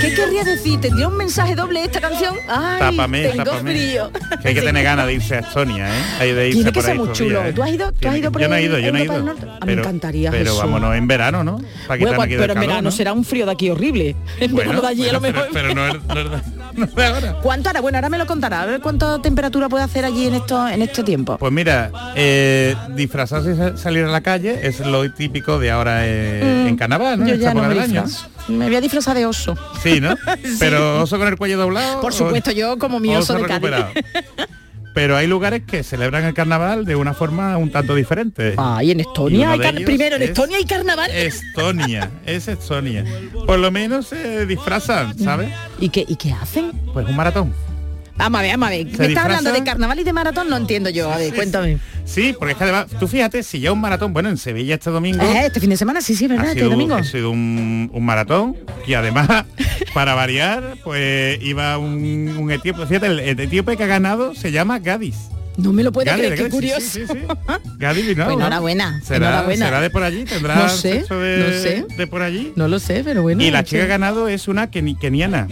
[0.00, 0.80] ¿Qué querría decir?
[0.80, 2.34] ¿Tendría un mensaje doble esta canción?
[2.48, 3.70] Ay, tápame, tengo tápame.
[3.72, 4.10] frío.
[4.42, 6.02] Que hay que tener ganas de irse a Estonia, ¿eh?
[6.20, 7.30] Hay de irse Tiene que ser muy chulo.
[7.40, 7.52] días, ¿eh?
[7.52, 9.04] ¿Tú has ido- tú has ido que- por Yo no he ido, yo no he
[9.04, 9.14] ido.
[9.14, 9.46] del Norte?
[9.48, 10.58] A mí me encantaría, Pero Jesús.
[10.60, 11.58] vámonos en verano, ¿no?
[11.86, 12.90] Para Bueno, aquí pero en verano ¿no?
[12.90, 14.16] será un frío de aquí horrible.
[14.40, 15.50] En verano de allí a lo bueno, mejor.
[15.52, 16.42] pero, pero no, es, no, es,
[16.74, 17.38] no es de ahora.
[17.42, 17.80] ¿Cuánto hará?
[17.80, 18.62] Bueno, ahora me lo contará.
[18.62, 21.38] A ver cuánta temperatura puede hacer allí en esto, en este tiempo.
[21.38, 26.06] Pues mira, eh, disfrazarse y sa- salir a la calle es lo típico de ahora
[26.06, 27.24] eh, en carnaval, ¿no?
[27.24, 28.04] Mm, Yo ya no me año.
[28.48, 29.54] Me voy a disfrazar de oso.
[29.82, 30.16] Sí, ¿no?
[30.58, 32.00] Pero oso con el cuello doblado.
[32.00, 33.88] Por o- supuesto, yo como mi oso de recuperado.
[34.94, 38.52] Pero hay lugares que celebran el carnaval de una forma un tanto diferente.
[38.58, 39.52] Ay, en Y Estonia.
[39.52, 41.10] hay ellos Primero, en es Estonia hay carnaval.
[41.10, 43.02] Estonia, es Estonia.
[43.46, 45.48] Por lo menos se disfrazan, ¿sabes?
[45.80, 46.72] ¿Y qué, ¿Y qué hacen?
[46.92, 47.54] Pues un maratón.
[48.22, 48.90] Vamos a ver, vamos a ver.
[48.90, 50.48] ¿Se ¿Me estás hablando de carnaval y de maratón?
[50.48, 51.10] No entiendo yo.
[51.12, 51.78] A ver, cuéntame.
[52.04, 54.90] Sí, porque es que además, tú fíjate, si ya un maratón, bueno, en Sevilla este
[54.90, 56.48] domingo Eh, este fin de semana, sí, sí, ¿verdad?
[56.48, 56.94] Este domingo.
[56.94, 58.56] ha sido un, un maratón
[58.86, 59.44] y además,
[59.94, 62.86] para variar, pues iba un, un etíope.
[62.86, 65.16] Fíjate, el, el etíope que ha ganado se llama Gadis.
[65.56, 66.80] No me lo puedo Gadis, creer, qué curioso.
[66.80, 67.18] sí, Pues
[68.32, 69.66] enhorabuena, ¿Será, enhorabuena.
[69.66, 70.24] ¿Será de por allí?
[70.24, 71.86] ¿Tendrá No sé, sexo de, no sé.
[71.96, 72.52] de por allí?
[72.56, 73.42] No lo sé, pero bueno.
[73.42, 73.88] y la chica que ha sé.
[73.90, 75.46] ganado es una keni- keniana,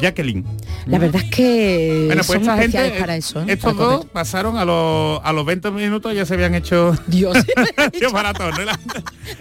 [0.00, 0.44] Jacqueline.
[0.86, 3.40] La verdad es que Bueno, pues son esta especiales gente, para eso.
[3.42, 3.44] ¿eh?
[3.48, 7.36] estos Para dos pasaron a los, a los 20 minutos ya se habían hecho Dios.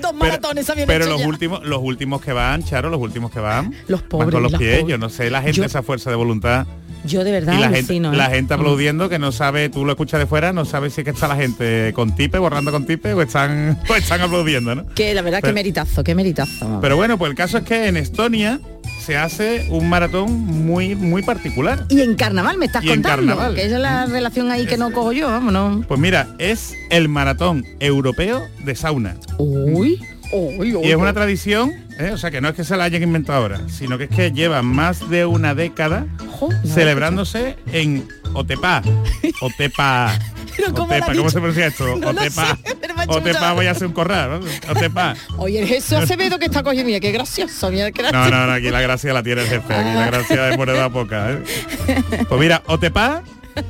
[0.02, 1.28] Dos maratones habían pero hecho los ya.
[1.28, 4.52] últimos, los últimos que van, Charo, los últimos que van, Los van pobres, con los
[4.52, 4.91] las pies, pobres.
[4.91, 6.65] yo no sé, la gente Yo- esa fuerza de voluntad
[7.06, 8.00] Yo de verdad y la gente, ¿eh?
[8.02, 11.06] la gente aplaudiendo que no sabe, tú lo escuchas de fuera, no sabes si es
[11.06, 14.86] que está la gente con tipe, borrando con tipe o están, o están aplaudiendo, ¿no?
[14.96, 16.80] Que la verdad Pero- que meritazo, qué meritazo.
[16.82, 18.60] Pero bueno, pues el caso es que en Estonia
[19.02, 21.86] se hace un maratón muy, muy particular.
[21.89, 23.56] y en carnaval me estás Y en contando, carnaval.
[23.56, 25.86] que esa es la relación ahí que no cojo yo, vámonos.
[25.88, 29.18] Pues mira, es el maratón europeo de sauna.
[29.38, 30.00] Uy,
[30.32, 30.88] uy, uy.
[30.88, 32.12] Y es una tradición, ¿eh?
[32.13, 34.32] o sea que no es que se la hayan inventado ahora, sino que es que
[34.32, 36.06] lleva más de una década
[36.49, 38.82] Jo, no, celebrándose en Otepa.
[39.41, 40.17] Otepa.
[40.56, 41.86] Pero ¿cómo lo Otepa, ¿cómo se pronuncia esto?
[41.97, 42.58] No lo Otepa.
[42.63, 44.39] sé, pero me ha hecho Otepa voy a hacer un corral.
[44.41, 44.71] ¿no?
[44.71, 45.15] Otepa.
[45.38, 48.29] Oye, el Jesús Acevedo que está cogiendo, mira, qué gracioso, mira, qué No, gracioso.
[48.36, 51.32] no, no, aquí la gracia la tiene el jefe, aquí la gracia de moneda poca.
[51.32, 51.43] ¿eh?
[52.29, 53.23] Pues mira, Otepa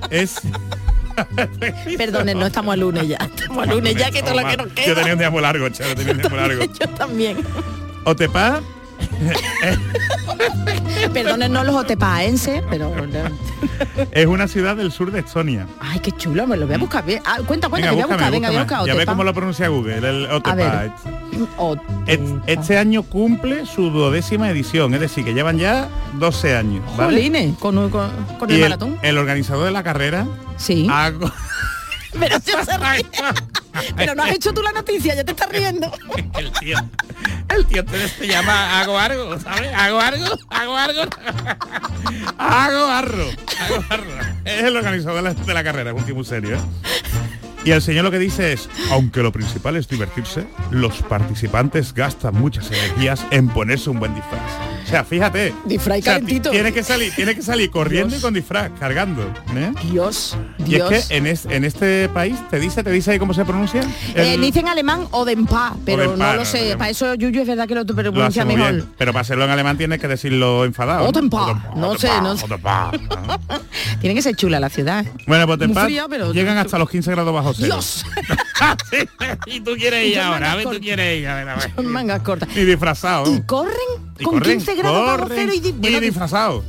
[0.09, 0.41] es...
[1.97, 3.17] Perdonen, no estamos a lunes ya.
[3.17, 4.95] Estamos a lunes ya, que todo lo que nos Yo queda.
[4.95, 6.63] tenía un día muy largo, chaval, tenía un día muy largo.
[6.65, 7.38] Yo también.
[8.05, 8.62] Otepa
[11.13, 12.91] Perdónennos los otepaenses, pero...
[14.12, 15.67] Es una ciudad del sur de Estonia.
[15.80, 17.21] Ay, qué chulo, me lo voy a buscar bien.
[17.26, 19.34] Ah, cuenta, cuenta, que voy a buscar, venga, voy a buscar Ya ve cómo lo
[19.34, 20.56] pronuncia Google, el A Otepa.
[20.56, 20.91] ver.
[21.38, 22.43] Et- Otepa.
[22.47, 26.84] Este año cumple su duodécima edición, es decir, que llevan ya 12 años.
[26.97, 27.15] ¿vale?
[27.15, 28.97] Jolines, con, con, con Y el el, maratón.
[29.02, 30.26] el organizador de la carrera
[30.58, 30.88] Sí.
[30.89, 31.12] ha-
[32.19, 33.06] Pero, se se ríe.
[33.95, 35.91] Pero no has hecho tú la noticia, ya te estás riendo.
[36.38, 36.78] el tío
[37.49, 39.71] el tío te- llama hago algo ¿sabes?
[39.76, 41.02] hago algo hago algo
[42.38, 43.26] hago arro
[43.60, 44.12] hago arro
[44.45, 46.60] es el organizador de la, de la carrera es un muy serio ¿eh?
[47.65, 52.36] y el señor lo que dice es aunque lo principal es divertirse los participantes gastan
[52.36, 54.41] muchas energías en ponerse un buen disfraz
[54.84, 55.54] o sea, fíjate.
[55.65, 56.52] Disfraz o sea, calentito.
[56.52, 58.19] Que salir, tienes que salir corriendo Dios.
[58.19, 59.22] y con disfraz, cargando.
[59.56, 59.72] ¿eh?
[59.91, 60.91] Dios, y Dios.
[60.91, 63.82] es que en, es, en, este país, ¿te dice, te dice ahí cómo se pronuncia?
[63.82, 64.26] Eh, El...
[64.26, 66.76] Eh, dicen en alemán Odenpa, pero Odenpa, no lo sé.
[66.78, 68.72] Para eso Yuyu es verdad que lo, pero lo pronuncia mejor.
[68.72, 68.89] Bien.
[68.98, 71.08] Pero para hacerlo en alemán tienes que decirlo enfadado.
[71.08, 71.43] Odenpa.
[71.46, 72.46] Odenpa no sé, no sé.
[74.02, 75.06] Tiene que ser chula la ciudad.
[75.28, 77.76] Bueno, pues Odenpa frío, pero llegan hasta los 15 grados bajo cero.
[77.76, 78.06] Dios.
[78.62, 78.78] Ah,
[79.46, 81.28] y tú quieres ir ahora, a ver, tú quieres ir.
[81.28, 81.84] A ver, a ver.
[81.84, 82.48] Mangas cortas.
[82.56, 83.30] Y disfrazado.
[83.34, 83.76] Y corren
[84.24, 86.63] con 15 20 grados bajo cero y, di- bueno, disfrazado.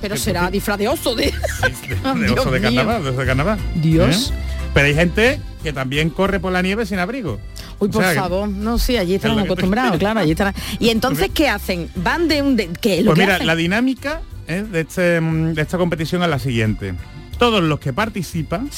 [0.00, 1.26] Pero será disfraz de oso de...
[1.26, 3.58] De oso de Dios carnaval, de oso de carnaval.
[3.76, 4.32] Dios.
[4.32, 4.34] ¿Eh?
[4.72, 7.38] Pero hay gente que también corre por la nieve sin abrigo.
[7.80, 10.54] Uy, O por sea, favor, no, sí, allí están acostumbrados, claro, allí están.
[10.78, 11.90] Y entonces, ¿qué hacen?
[11.96, 12.56] Van de un...
[12.56, 13.46] De, ¿qué, lo Pues que mira, hacen?
[13.46, 16.94] la dinámica eh, de, este, mm, de esta competición es la siguiente.
[17.38, 18.70] Todos los que participan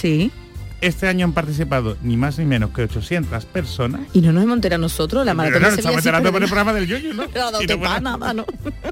[0.83, 4.01] este año han participado ni más ni menos que 800 personas.
[4.12, 6.73] Y no nos hemos enterado nosotros, la maratón no, Sevilla estamos enterando por el programa
[6.73, 7.29] del ¿no?
[7.33, 8.45] Pero no te no nada, ¿no?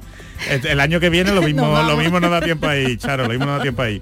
[0.49, 3.45] el, año que viene lo mismo, lo mismo no da tiempo ahí, Charo, lo mismo
[3.45, 4.01] no da tiempo ahí.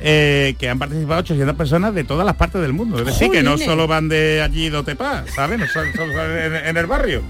[0.00, 2.98] Eh, que han participado 800 personas de todas las partes del mundo.
[2.98, 5.60] Es decir, que no solo van de allí de Otepá, ¿sabes?
[5.60, 7.22] No solo, solo en, en el barrio,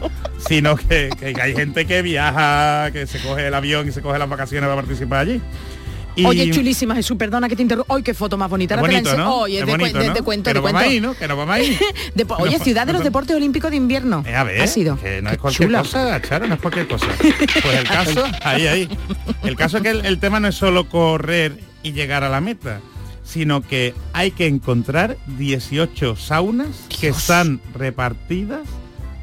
[0.49, 4.19] sino que, que hay gente que viaja, que se coge el avión y se coge
[4.19, 5.43] las vacaciones para participar allí.
[6.21, 7.95] Y- Oye, chulísima Jesús, perdona que te interrumpa.
[7.95, 8.75] ¡Ay, qué foto más bonita!
[8.77, 9.35] Ahora te la bonito.
[9.37, 10.15] Oye, Es de, bonito, de- ¿no?
[10.15, 10.91] de cuento, Que de nos vamos cuento.
[10.93, 11.15] ahí, ¿no?
[11.15, 11.79] Que nos vamos ahí.
[12.15, 14.23] De- oye, ciudad de los deportes olímpicos de invierno.
[14.27, 14.99] Eh, a ver, ha sido.
[14.99, 15.79] que no es cualquier chula.
[15.81, 17.07] cosa, Charo, no es cualquier cosa.
[17.19, 18.89] Pues el caso, ahí, ahí.
[19.43, 22.41] El caso es que el, el tema no es solo correr y llegar a la
[22.41, 22.81] meta,
[23.25, 26.69] sino que hay que encontrar 18 saunas
[27.01, 28.63] que están repartidas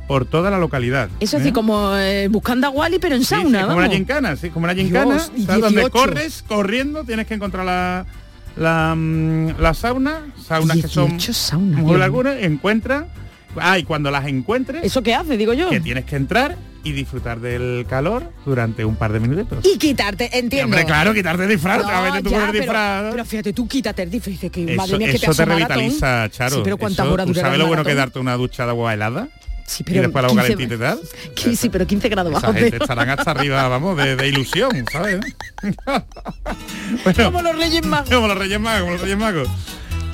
[0.08, 1.10] por toda la localidad.
[1.20, 1.46] Eso es ¿eh?
[1.48, 3.86] así como eh, buscando a Wally, pero en Sí, sí, sauna, como vamos.
[3.86, 5.90] una gincana, sí, como una gincana, donde 18.
[5.92, 8.06] corres corriendo, tienes que encontrar la,
[8.56, 13.08] la, mm, la sauna, saunas que son 18 saunas, muy Dios algunas, encuentran,
[13.58, 15.70] ah, y cuando las encuentres, ¿Eso qué hace, digo yo?
[15.70, 19.66] que tienes que entrar y disfrutar del calor durante un par de minutitos.
[19.66, 20.68] Y quitarte, entiendo.
[20.68, 23.12] hombre, claro, quitarte el disfraz, No, tú ya, el pero, disfraz.
[23.12, 24.40] pero fíjate, tú quítate el disfraz.
[24.50, 25.68] Que eso madre mía, que te te hace maratón.
[25.78, 26.56] revitaliza, Charo.
[26.56, 28.70] Sí, pero ¿cuántas Eso, horas ¿tú durará sabes lo bueno que darte una ducha de
[28.70, 29.28] agua helada?
[29.68, 31.00] Sí, y después la agua calentita y tal.
[31.36, 34.72] Sí, sí, pero 15 grados Esa bajo gente estarán hasta arriba, vamos, de, de ilusión,
[34.90, 35.20] ¿sabes?
[37.04, 38.10] bueno, Como los Reyes Magos.
[38.10, 39.50] como los Reyes Magos, como los Reyes Magos.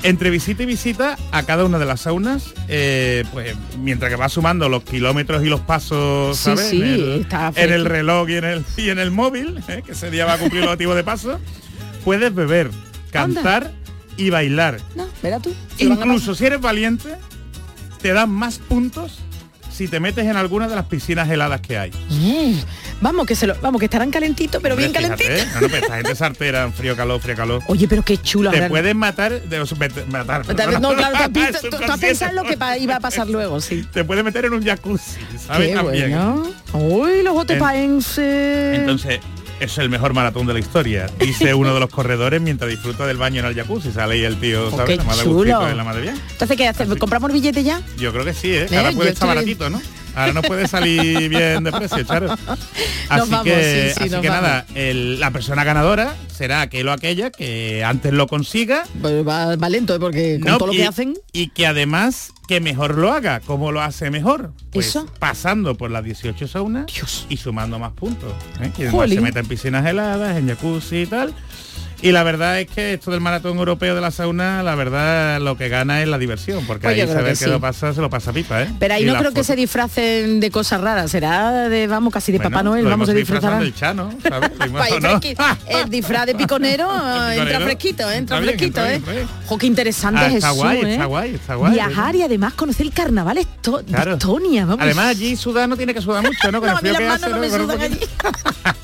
[0.02, 4.32] Entre visita y visita a cada una de las saunas, eh, pues mientras que vas
[4.32, 6.68] sumando los kilómetros y los pasos, ¿sabes?
[6.68, 7.88] sí, en, el, está en el fresco.
[7.88, 9.82] reloj y en el, y en el móvil, ¿eh?
[9.86, 11.40] que ese día va a cumplir el objetivo de paso,
[12.04, 12.70] puedes beber,
[13.12, 13.70] cantar
[14.18, 14.78] y bailar.
[14.94, 15.54] No, verás tú.
[15.78, 17.14] Incluso si eres valiente,
[18.02, 19.20] te dan más puntos
[19.74, 21.90] si te metes en alguna de las piscinas heladas que hay.
[22.10, 22.58] Mm,
[23.00, 25.32] Vamos, que se lo, vamos, que estarán calentitos, pero bien Hombre, calentitos.
[25.40, 25.46] ¿eh?
[25.54, 27.62] No, no, pero esta gente sartera, frío, calor, frío, calor.
[27.66, 28.50] Oye, pero qué chulo.
[28.52, 29.58] Te pueden matar, de,
[30.08, 30.46] matar.
[30.80, 33.84] No, claro, tú, tú- tú has pensado lo que pa- iba a pasar luego, sí.
[33.92, 35.68] Te puede meter en un jacuzzi, ¿sabes?
[35.70, 36.10] Qué También.
[36.12, 36.50] bueno.
[36.72, 38.78] Uy, los otepaenses.
[38.78, 39.20] Entonces,
[39.60, 43.16] es el mejor maratón de la historia, dice uno de los corredores mientras disfruta del
[43.16, 43.92] baño en el jacuzzi.
[43.92, 44.86] Sale ahí el tío, Oh, ¿sabes?
[44.90, 45.34] qué La madre chulo.
[45.36, 46.20] gustito de la madre bien.
[46.32, 46.86] Entonces, ¿qué hace?
[46.98, 47.80] ¿Compramos el billete ya?
[47.98, 48.66] Yo creo que sí, ¿eh?
[48.70, 48.76] ¿Eh?
[48.76, 49.80] Ahora Yo puede estar estoy- baratito, ¿no?
[50.14, 52.32] Ahora no puede salir bien de precio, Charo.
[52.32, 56.92] Así vamos, que, sí, sí, así que nada, el- la persona ganadora será aquel o
[56.92, 59.98] aquella que antes lo consiga Pues va, va lento, ¿eh?
[60.00, 61.14] porque con no, todo lo y, que hacen.
[61.32, 63.40] y que además que mejor lo haga.
[63.40, 64.52] ¿Cómo lo hace mejor?
[64.70, 65.06] Pues ¿Eso?
[65.18, 67.26] pasando por las 18 saunas Dios.
[67.28, 68.32] y sumando más puntos.
[68.60, 68.70] ¿eh?
[69.08, 71.32] Se meta en piscinas heladas, en jacuzzi y tal.
[72.04, 75.56] Y la verdad es que esto del maratón europeo de la sauna, la verdad lo
[75.56, 78.30] que gana es la diversión, porque Pues ahí saber que lo pasa, se lo pasa
[78.30, 78.68] pipa, ¿eh?
[78.78, 81.10] Pero ahí Y no creo que se disfracen de cosas raras.
[81.10, 82.84] Será de, vamos, casi de Bueno, Papá Noel.
[82.84, 83.58] Vamos a disfrazar.
[83.58, 85.20] del Chano, ¿no?
[85.66, 87.64] El disfraz de piconero eh, entra piconero.
[87.64, 88.92] fresquito, eh, entra Está bien, fresquito, entra ¿eh?
[88.92, 89.28] bien, está bien.
[89.46, 90.90] Jo, qué interesante Ah, es está Jesús, guay, ¿eh?
[90.92, 91.72] está guay, está guay.
[91.72, 94.12] Viajar y además conocer el carnaval esto, de.
[94.12, 94.82] Estonia, vamos.
[94.84, 96.60] Además allí sudar no tiene que sudar mucho, ¿no?
[96.60, 97.90] Con No, el a mí frío las que manos hace, no me Con un sudan
[97.98, 98.06] poquito-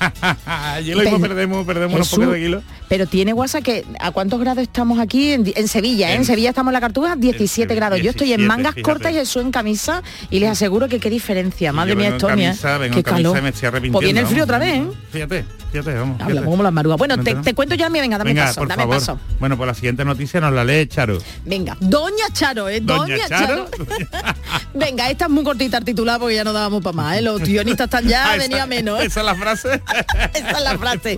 [0.45, 2.63] Allí lo mismo perdemos, perdemos unos Jesús, pocos de kilos.
[2.87, 5.31] Pero tiene WhatsApp que ¿a cuántos grados estamos aquí?
[5.33, 6.13] En, en Sevilla, ¿eh?
[6.13, 7.99] En, En- Sevilla estamos en la Cartuja, 17 en grados.
[8.01, 8.81] Yo estoy en 17, mangas fíjate.
[8.83, 11.71] cortas y Jesús en camisa y les aseguro que qué diferencia.
[11.73, 12.47] Madre Yo mía, Estonia.
[12.49, 13.41] camisa, vengo qué en camisa calor.
[13.43, 13.97] me estoy arrepintiendo.
[13.99, 14.87] Pues viene el frío otra vez, ¿eh?
[15.11, 16.15] Fíjate, fíjate, vamos.
[16.17, 16.23] fíjate.
[16.31, 16.97] Hablamos como las marugas.
[16.97, 18.95] Bueno, ¿No te, te cuento yo mía, venga, dame Venga, paso, por dame favor.
[18.97, 19.19] paso.
[19.39, 21.17] Bueno, pues la siguiente noticia nos la lee Charo.
[21.45, 22.81] Venga, Doña Charo, ¿eh?
[22.81, 23.69] Doña, Doña Charo.
[23.69, 24.35] Charo.
[24.73, 27.21] Venga, esta es muy cortita el titular porque ya no dábamos para más, ¿eh?
[27.21, 29.05] Los guionistas están ya, Ah, esa- venía menos, ¿eh?
[29.05, 29.81] Esa es la frase.
[30.33, 31.17] Esa es la frase.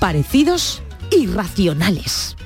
[0.00, 2.36] Parecidos irracionales.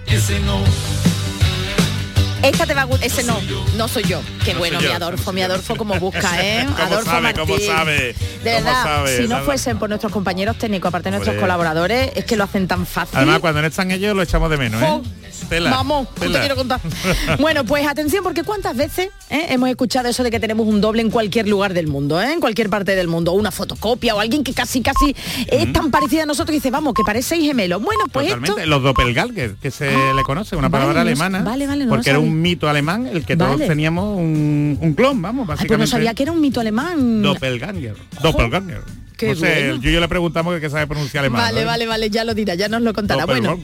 [2.42, 3.40] Esta te va a gu- ese no,
[3.76, 4.20] no soy yo.
[4.44, 4.86] Qué No bueno, mi.
[4.86, 6.64] Adolfo, mi Adolfo como busca, ¿eh?
[6.76, 7.40] ¿Cómo Adolfo sabe, Martín.
[7.46, 7.92] cómo sabe?
[7.96, 9.16] De ¿Cómo verdad, sabe?
[9.16, 11.40] si no fuesen por nuestros compañeros técnicos, aparte de nuestros Hombre.
[11.40, 13.16] colaboradores, es que lo hacen tan fácil.
[13.16, 15.08] Además, cuando no están ellos, lo echamos de menos, ¿eh?
[15.48, 16.40] Tela, Vamos, no te tela.
[16.40, 16.80] quiero contar.
[17.40, 21.02] Bueno, pues atención, porque cuántas veces eh, hemos escuchado eso de que tenemos un doble
[21.02, 24.42] en cualquier lugar del mundo, eh, en cualquier parte del mundo, una fotocopia o alguien
[24.44, 25.14] que casi casi
[25.48, 27.80] es tan parecida a nosotros y dice, vamos, que parecéis gemelos.
[27.82, 28.60] Bueno, pues Totalmente.
[28.62, 28.70] esto.
[28.70, 31.42] Los doppelganger, que se le conoce, una vale, palabra no- alemana.
[31.42, 35.20] vale, vale, no porque era un mito alemán el que todos teníamos un, un clon,
[35.22, 35.82] vamos, Ay, pues básicamente.
[35.82, 37.22] no sabía que era un mito alemán.
[37.22, 37.96] Doppelganger.
[38.22, 38.82] Doppelganger.
[39.16, 39.82] Qué no sé, bueno.
[39.82, 41.42] yo, yo le preguntamos que, que sabe pronunciar alemán.
[41.42, 41.66] Vale, ¿no?
[41.66, 43.26] vale, vale, ya lo dirá, ya nos lo contará.
[43.26, 43.58] Bueno,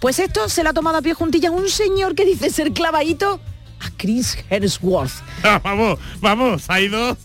[0.00, 3.40] pues esto se lo ha tomado a pie juntillas un señor que dice ser clavadito
[3.80, 5.12] a Chris Hemsworth.
[5.42, 7.16] Ah, vamos, vamos, se ha ido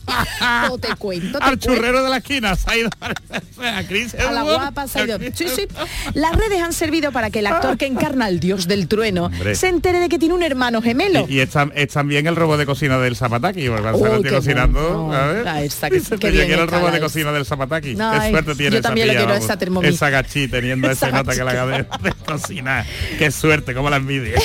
[0.68, 1.68] No te cuento, te al cuento.
[1.76, 4.58] churrero de la esquina, se ha ido a Chris A la Hemsworth.
[4.60, 5.18] guapa se ha ido.
[5.34, 5.68] Sí, sí.
[6.14, 9.56] Las redes han servido para que el actor que encarna al dios del trueno Hombre.
[9.56, 11.26] se entere de que tiene un hermano gemelo.
[11.30, 14.30] Y, y es, tam- es también el robot de cocina del Zapataki, Uy, lo qué
[14.30, 15.14] cocinando, bueno.
[15.14, 15.48] a ver.
[15.48, 17.96] Ah, está, que- "Oye, bien quiero el la de cocina del Zapataki.
[18.00, 19.94] Ay, Qué suerte tiene yo esa también lo tía, quiero, esa Thermomix.
[19.96, 22.86] Esa gachi teniendo Esa esa nota que la de, de cocina.
[23.18, 24.36] Qué suerte, cómo la envidia.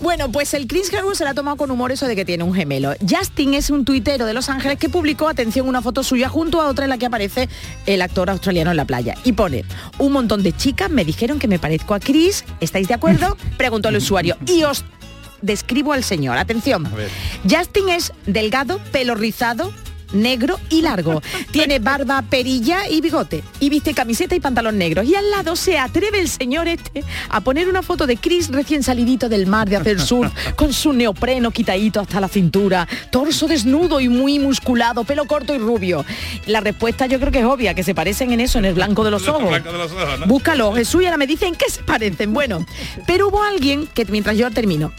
[0.00, 2.44] Bueno, pues el Chris Hemsworth se la ha tomado con humor eso de que tiene
[2.44, 2.94] un gemelo.
[3.00, 6.68] Justin es un tuitero de Los Ángeles que publicó, atención, una foto suya junto a
[6.68, 7.48] otra en la que aparece
[7.86, 9.16] el actor australiano en la playa.
[9.24, 9.64] Y pone,
[9.98, 13.36] un montón de chicas me dijeron que me parezco a Chris, ¿estáis de acuerdo?
[13.58, 14.36] Preguntó el usuario.
[14.46, 14.84] Y os
[15.42, 16.38] describo al señor.
[16.38, 16.88] Atención.
[17.48, 19.72] Justin es delgado, pelo rizado,
[20.12, 21.22] negro y largo.
[21.50, 23.42] Tiene barba, perilla y bigote.
[23.60, 25.06] Y viste camiseta y pantalón negros.
[25.06, 28.82] Y al lado se atreve el señor este a poner una foto de Chris recién
[28.82, 34.00] salidito del mar de hacer surf, con su neopreno quitadito hasta la cintura, torso desnudo
[34.00, 36.04] y muy musculado, pelo corto y rubio.
[36.46, 39.04] La respuesta yo creo que es obvia, que se parecen en eso, en el blanco
[39.04, 39.48] de los ojos.
[39.48, 40.26] Blanco de los ojos, ¿no?
[40.26, 42.32] Búscalo, Jesús, y ahora me dicen que se parecen.
[42.32, 42.64] Bueno,
[43.06, 44.92] pero hubo alguien que, mientras yo termino,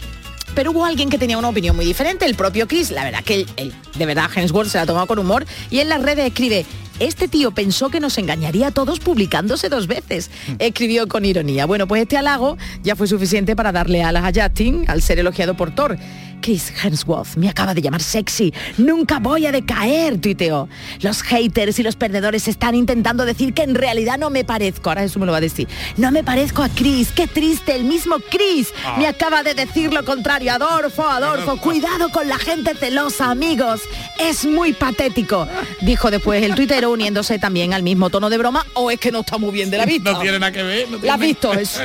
[0.54, 2.90] pero hubo alguien que tenía una opinión muy diferente, el propio Chris.
[2.90, 5.80] La verdad que él, él, de verdad Hemsworth se la ha tomado con humor y
[5.80, 6.66] en las redes escribe,
[7.00, 10.30] este tío pensó que nos engañaría a todos publicándose dos veces.
[10.58, 11.64] Escribió con ironía.
[11.64, 15.56] Bueno, pues este halago ya fue suficiente para darle alas a Justin al ser elogiado
[15.56, 15.96] por Thor.
[16.40, 18.52] Chris Hemsworth me acaba de llamar sexy.
[18.78, 20.68] Nunca voy a decaer, tuiteó.
[21.00, 24.90] Los haters y los perdedores están intentando decir que en realidad no me parezco.
[24.90, 25.68] Ahora eso me lo va a decir.
[25.96, 27.12] No me parezco a Chris.
[27.12, 30.52] Qué triste, el mismo Chris me acaba de decir lo contrario.
[30.52, 33.82] Adolfo, Adolfo, cuidado con la gente celosa, amigos.
[34.18, 35.46] Es muy patético.
[35.80, 38.64] Dijo después el tuitero uniéndose también al mismo tono de broma.
[38.74, 40.12] O es que no está muy bien de la vista.
[40.12, 40.88] No tiene nada que ver.
[40.90, 41.52] no ¿La has visto?
[41.52, 41.80] Jesús?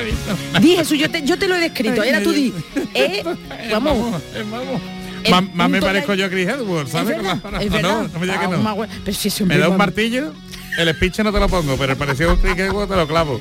[0.62, 2.04] Di Jesús, yo te, yo te lo he descrito.
[2.04, 2.54] Era tú di.
[2.94, 3.24] Eh,
[3.72, 4.22] vamos.
[4.52, 4.82] Vamos.
[5.30, 7.18] Más, más me parezco yo a Chris Edwards, Es ¿sabes?
[7.24, 8.08] la- es no, verdad.
[8.14, 8.86] no me digas que Ah, no.
[9.04, 10.34] Pero si Me da un martillo,
[10.78, 13.40] el speech no te lo pongo, pero el parecido a Chris Edwards te lo clavo.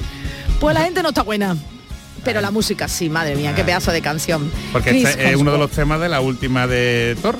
[0.60, 1.56] Pues la gente no está buena.
[2.24, 4.50] Pero la música sí, madre mía, qué pedazo de canción.
[4.72, 7.36] Porque Chris este es uno de los temas de la última de Thor.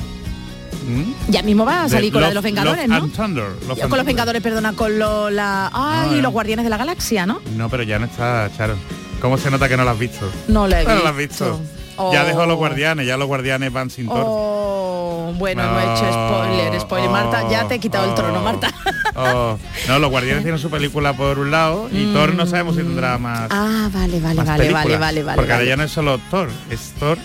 [0.87, 1.31] ¿Mm?
[1.33, 3.09] Ya mismo va a salir con la de los Vengadores, Love ¿no?
[3.09, 3.44] Thunder,
[3.88, 4.05] con los.
[4.05, 5.70] Vengadores, perdona, con lo, la...
[5.72, 6.22] Ay, No, eh.
[6.22, 7.40] los Guardianes de la Galaxia, ¿no?
[7.57, 8.77] No, pero ya no está, Charo.
[9.22, 10.31] ¿Cómo se nota que no lo has visto?
[10.48, 11.03] No la he No visto.
[11.05, 11.61] lo has visto.
[11.96, 12.12] Oh.
[12.12, 14.24] Ya dejó los guardianes, ya los guardianes van sin Thor.
[14.26, 17.11] Oh, bueno, no he hecho Oh, spoiler, spoiler.
[17.11, 18.72] Marta, ya te he quitado el trono, oh, Marta.
[19.14, 19.59] oh.
[19.88, 23.18] No, los guardianes tienen su película por un lado y Thor no sabemos si tendrá
[23.18, 25.37] más, Ah, vale, vale, vale, vale, vale, vale.
[25.37, 27.18] Porque ahora ya no es solo Thor, es Thor.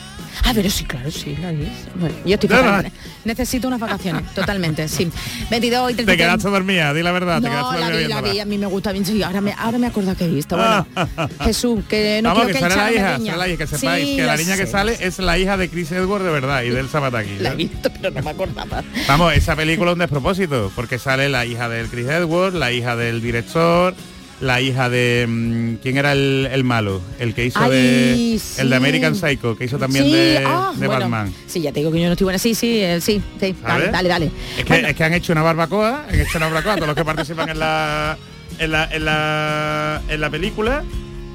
[0.43, 1.69] Ah, pero sí, claro, sí, la es.
[1.95, 2.83] Bueno, yo estoy No, fatal.
[2.85, 2.91] no.
[3.25, 5.09] Necesito unas vacaciones, totalmente, sí.
[5.49, 6.17] 22 y Te 33.
[6.17, 8.65] quedaste dormida, di la verdad, te No, quedaste la vi, la vi, a mí me
[8.67, 9.05] gusta bien.
[9.05, 10.55] Sí, ahora me, ahora me acuerdo que he visto.
[10.55, 10.87] Bueno,
[11.43, 14.15] Jesús, que no Vamos, que quiero que sale la hija, la hija, que sepáis Sí,
[14.17, 16.87] que la niña que sale es la hija de Chris Edwards de verdad y del
[16.89, 17.29] Sabataki.
[17.39, 18.83] La he visto, pero no me acordaba.
[19.07, 22.95] Vamos, esa película es un despropósito, porque sale la hija del Chris Edwards, la hija
[22.95, 23.93] del director,
[24.41, 28.61] la hija de mm, quién era el, el malo, el que hizo Ay, de sí.
[28.61, 31.33] el de American Psycho, que hizo también Sí, de, ah, de bueno, Batman.
[31.47, 32.39] Sí, ya te digo que yo no estoy buena.
[32.39, 33.55] Sí, sí, eh, sí, sí.
[33.61, 34.31] Dale, dale, dale.
[34.57, 36.95] Es que, Bueno, es que han hecho una barbacoa, han hecho una barbacoa todos los
[36.95, 38.17] que participan en la
[38.59, 40.83] en la, en la, en la película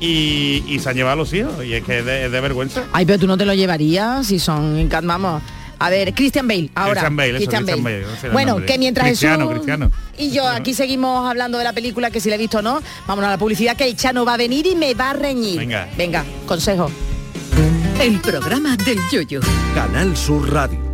[0.01, 2.41] y, y se han llevado a los hijos y es que es de, es de
[2.41, 2.85] vergüenza.
[2.93, 5.43] Ay, pero tú no te lo llevarías si son, vamos,
[5.79, 6.93] A ver, Christian Bale, ahora.
[6.93, 8.33] Christian Bale, eso, Christian Christian Bale.
[8.33, 9.91] Bueno, que mientras Cristiano, Jesús Cristiano.
[10.19, 12.81] y yo aquí seguimos hablando de la película, que si la he visto o no,
[13.07, 15.59] vámonos a la publicidad, que el Chano va a venir y me va a reñir.
[15.59, 15.89] Venga.
[15.97, 16.91] Venga, consejo.
[18.01, 19.41] El programa del yoyo.
[19.75, 20.94] Canal Sur Radio.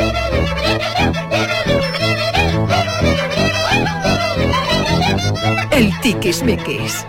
[0.00, 0.16] Thank
[4.64, 4.69] you.
[5.72, 7.06] El tiquismiquis.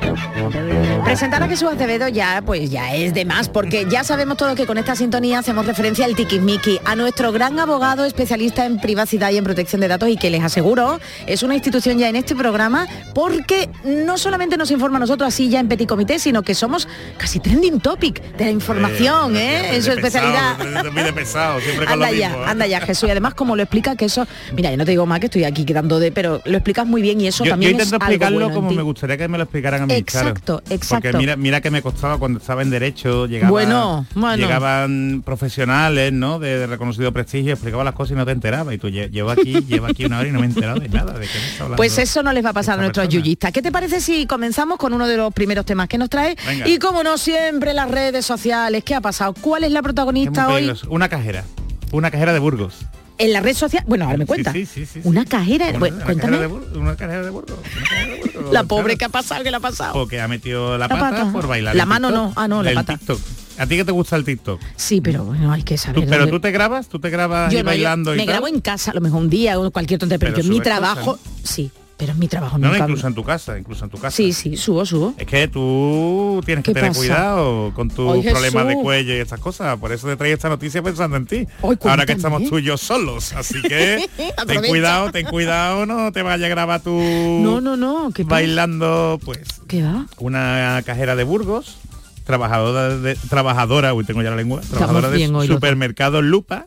[1.03, 4.65] Presentar a Jesús Acevedo ya, pues ya es de más, porque ya sabemos todo que
[4.65, 9.37] con esta sintonía hacemos referencia al tiquismiqui, a nuestro gran abogado especialista en privacidad y
[9.37, 12.87] en protección de datos y que les aseguro es una institución ya en este programa
[13.13, 16.87] porque no solamente nos informa a nosotros así ya en Petit Comité, sino que somos
[17.17, 19.75] casi trending topic de la información, ¿eh?
[19.75, 20.57] En su especialidad.
[20.91, 22.43] Muy de pesado, siempre con Anda lo ya, mismo.
[22.43, 22.47] ¿eh?
[22.47, 23.09] anda ya, Jesús.
[23.09, 25.43] Y además, como lo explica que eso, mira, yo no te digo más que estoy
[25.43, 28.39] aquí quedando de, pero lo explicas muy bien y eso Yo, yo también intento explicarlo
[28.39, 30.75] bueno como me gustaría que me lo explicaran a mí, Exacto, claro.
[30.75, 31.07] exacto.
[31.07, 34.37] Porque mira, mira que me costaba cuando estaba en derecho, llegaban, Bueno, bueno.
[34.37, 36.39] llegaban profesionales, ¿no?
[36.39, 38.73] De, de reconocido prestigio, explicaban las cosas y no te enterabas.
[38.75, 40.89] Y tú lle- llevo aquí, llevo aquí una hora y no me he enterado de
[40.89, 41.13] nada.
[41.13, 43.51] ¿De qué me está hablando Pues eso no les va a pasar a nuestros yuyistas.
[43.51, 46.35] ¿Qué te parece si comenzamos con uno de los primeros temas que nos trae?
[46.47, 46.67] Venga.
[46.67, 49.33] Y como no siempre las redes sociales, ¿qué ha pasado?
[49.39, 50.71] ¿Cuál es la protagonista hoy.
[50.89, 51.43] Una cajera.
[51.91, 52.85] Una cajera de Burgos.
[53.21, 53.83] En la red social?
[53.87, 54.51] Bueno, ahora me cuenta.
[54.51, 56.37] Sí, sí, sí, Una cajera, Una- bueno, una cuéntame.
[56.37, 57.59] cajera de Una cajera de Burgos.
[58.51, 58.97] La pobre claro.
[58.97, 59.93] que ha pasado, que le ha pasado.
[59.93, 61.31] Porque ha metido la, La pata, pata.
[61.31, 61.75] por bailar.
[61.75, 62.25] La mano TikTok.
[62.27, 62.33] no.
[62.35, 62.97] Ah, no, la El pata.
[62.97, 63.19] TikTok.
[63.57, 64.59] ¿A ti qué te gusta el TikTok?
[64.75, 66.05] Sí, pero bueno, hay que Tú- saber.
[66.05, 68.33] pero dónde- tú te grabas, tú te grabas Yo no, yo bailando y me tal?
[68.33, 70.57] grabo en casa, a lo mejor un día o cualquier tontería, pero, Pero yo en
[70.57, 71.69] mi trabajo, sí,
[72.01, 72.85] pero en mi trabajo No, no, nunca.
[72.85, 74.17] incluso en tu casa, incluso en tu casa.
[74.17, 75.13] Sí, sí, subo, subo.
[75.19, 76.99] Es que tú tienes que ¿Qué tener pasa?
[76.99, 79.77] cuidado con tus problemas de cuello y estas cosas.
[79.77, 81.45] Por eso te traigo esta noticia pensando en ti.
[81.61, 83.33] Ahora que estamos tú y yo solos.
[83.33, 84.09] Así que
[84.47, 89.19] ten cuidado, ten cuidado, no te vaya a grabar tú No, no, no, ¿qué bailando,
[89.23, 89.37] pues,
[89.67, 90.07] ¿Qué va?
[90.17, 91.77] una cajera de Burgos,
[92.25, 96.65] trabajadora de trabajadora, uy, tengo ya la lengua, trabajadora de bien supermercado Lupa.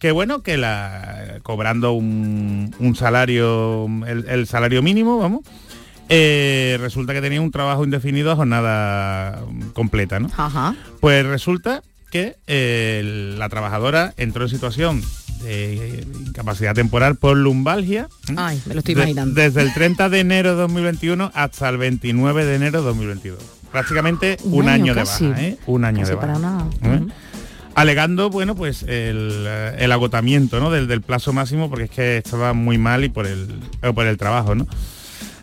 [0.00, 5.40] Que bueno, que la cobrando un, un salario, el, el salario mínimo, vamos.
[6.08, 9.42] eh, resulta que tenía un trabajo indefinido a jornada
[9.74, 10.28] completa, ¿no?
[10.36, 10.74] Ajá.
[11.00, 15.02] Pues resulta que eh, la trabajadora entró en situación
[15.42, 18.08] de incapacidad temporal por lumbalgia.
[18.28, 18.36] ¿m?
[18.40, 19.34] Ay, me lo estoy De- imaginando.
[19.40, 23.38] desde el 30 de enero de 2021 hasta el 29 de enero de 2022.
[23.70, 25.56] Prácticamente un, Un año, año de baja, ¿eh?
[25.66, 26.26] Un año Casi de baja.
[26.26, 26.66] para nada.
[26.82, 26.96] ¿Eh?
[26.96, 27.08] Ujú.
[27.74, 29.46] Alegando, bueno, pues el,
[29.78, 30.70] el agotamiento, ¿no?
[30.70, 33.48] Del, del plazo máximo, porque es que estaba muy mal y por el,
[33.82, 34.66] eh, por el trabajo, ¿no?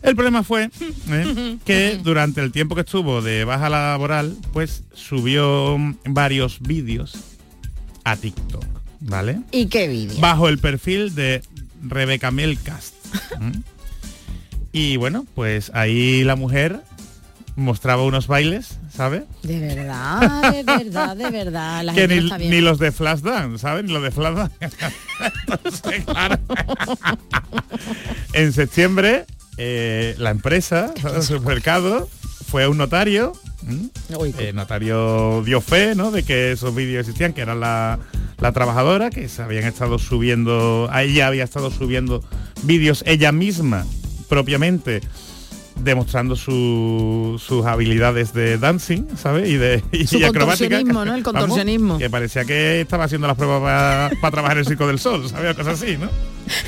[0.04, 0.70] El problema fue
[1.10, 1.58] ¿eh?
[1.66, 7.18] que durante el tiempo que estuvo de baja laboral, pues subió varios vídeos
[8.04, 8.66] a TikTok,
[9.00, 9.42] ¿vale?
[9.52, 10.20] ¿Y qué vídeo?
[10.20, 11.42] Bajo el perfil de
[11.82, 12.94] Rebeca Melcast.
[14.74, 16.82] Y bueno, pues ahí la mujer
[17.58, 19.26] mostraba unos bailes, ¿sabe?
[19.42, 21.84] De verdad, de verdad, de verdad.
[21.84, 23.88] La que ni, los de Flashdance, ¿saben?
[23.88, 24.56] Ni los de Flashdance.
[26.06, 26.38] Claro.
[28.34, 29.26] en septiembre,
[29.58, 32.08] eh, la empresa, el supermercado,
[32.48, 33.34] fue a un notario.
[34.38, 36.12] El notario dio fe, ¿no?
[36.12, 38.00] De que esos vídeos existían, que era la,
[38.40, 42.24] la trabajadora, que se habían estado subiendo, a ella había estado subiendo
[42.64, 43.86] vídeos ella misma,
[44.30, 45.02] propiamente,
[45.80, 49.50] demostrando su- sus habilidades de dancing, ¿sabes?
[49.50, 50.78] Y de y Su acrobática.
[50.78, 51.16] contorsionismo, ¿no?
[51.16, 51.98] El Vamos, contorsionismo.
[51.98, 55.56] que parecía que estaba haciendo las pruebas para trabajar en el Circo del Sol, ¿sabes?
[55.56, 56.10] Cosas así, ¿no?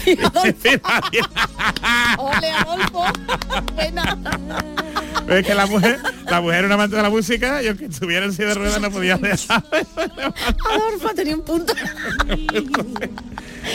[2.18, 3.04] Ole, Adolfo.
[3.76, 4.18] Buena.
[5.30, 6.00] Es que la mujer,
[6.30, 8.82] la mujer era una amante de la música y aunque estuviera en silla de ruedas
[8.82, 9.64] no podía dejar.
[10.70, 11.74] Adolfo tenía un punto.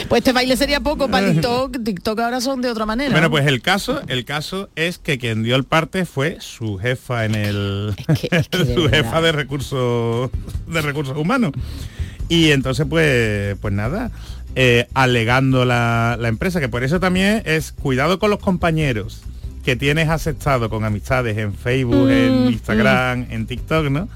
[0.08, 1.82] Pues este baile sería poco para TikTok.
[1.84, 3.10] TikTok ahora son de otra manera.
[3.12, 7.24] Bueno, pues el caso, el caso es que quien dio el parte fue su jefa
[7.24, 7.94] en el
[8.30, 8.90] de su verdad.
[8.90, 10.30] jefa de recursos
[10.66, 11.52] de recursos humanos.
[12.28, 14.10] Y entonces pues pues nada,
[14.54, 19.22] eh, alegando la, la empresa, que por eso también es cuidado con los compañeros
[19.64, 24.08] que tienes aceptado con amistades en Facebook, en Mm, Instagram, en TikTok, ¿no?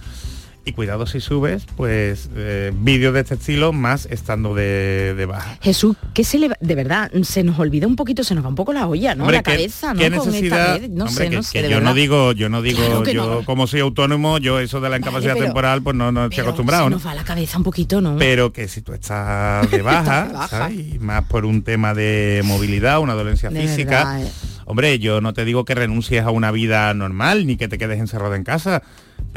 [0.69, 5.57] Y cuidado si subes, pues, eh, vídeos de este estilo más estando de, de baja.
[5.63, 8.49] Jesús, que se le va- de verdad se nos olvida un poquito, se nos va
[8.49, 9.25] un poco la olla, ¿no?
[9.25, 10.01] Hombre, la ¿qué- cabeza, ¿no?
[10.01, 10.81] qué esta necesidad?
[10.91, 13.45] no Hombre, sé, que, no sé, yo no digo, yo no digo, Claro yo no.
[13.47, 16.85] como soy autónomo, yo eso de la incapacidad pero- temporal, pues no, no estoy acostumbrado,
[16.85, 16.97] Se ¿no?
[16.97, 18.17] nos va la cabeza un poquito, ¿no?
[18.19, 20.49] Pero que si tú estás de baja, de baja.
[20.49, 20.79] ¿sabes?
[20.95, 24.05] Y más por un tema de movilidad, una dolencia De física.
[24.05, 24.29] verdad, eh.
[24.67, 27.99] Hombre, yo no te digo que renuncies a una vida normal ni que te quedes
[28.01, 28.83] encerrado en casa,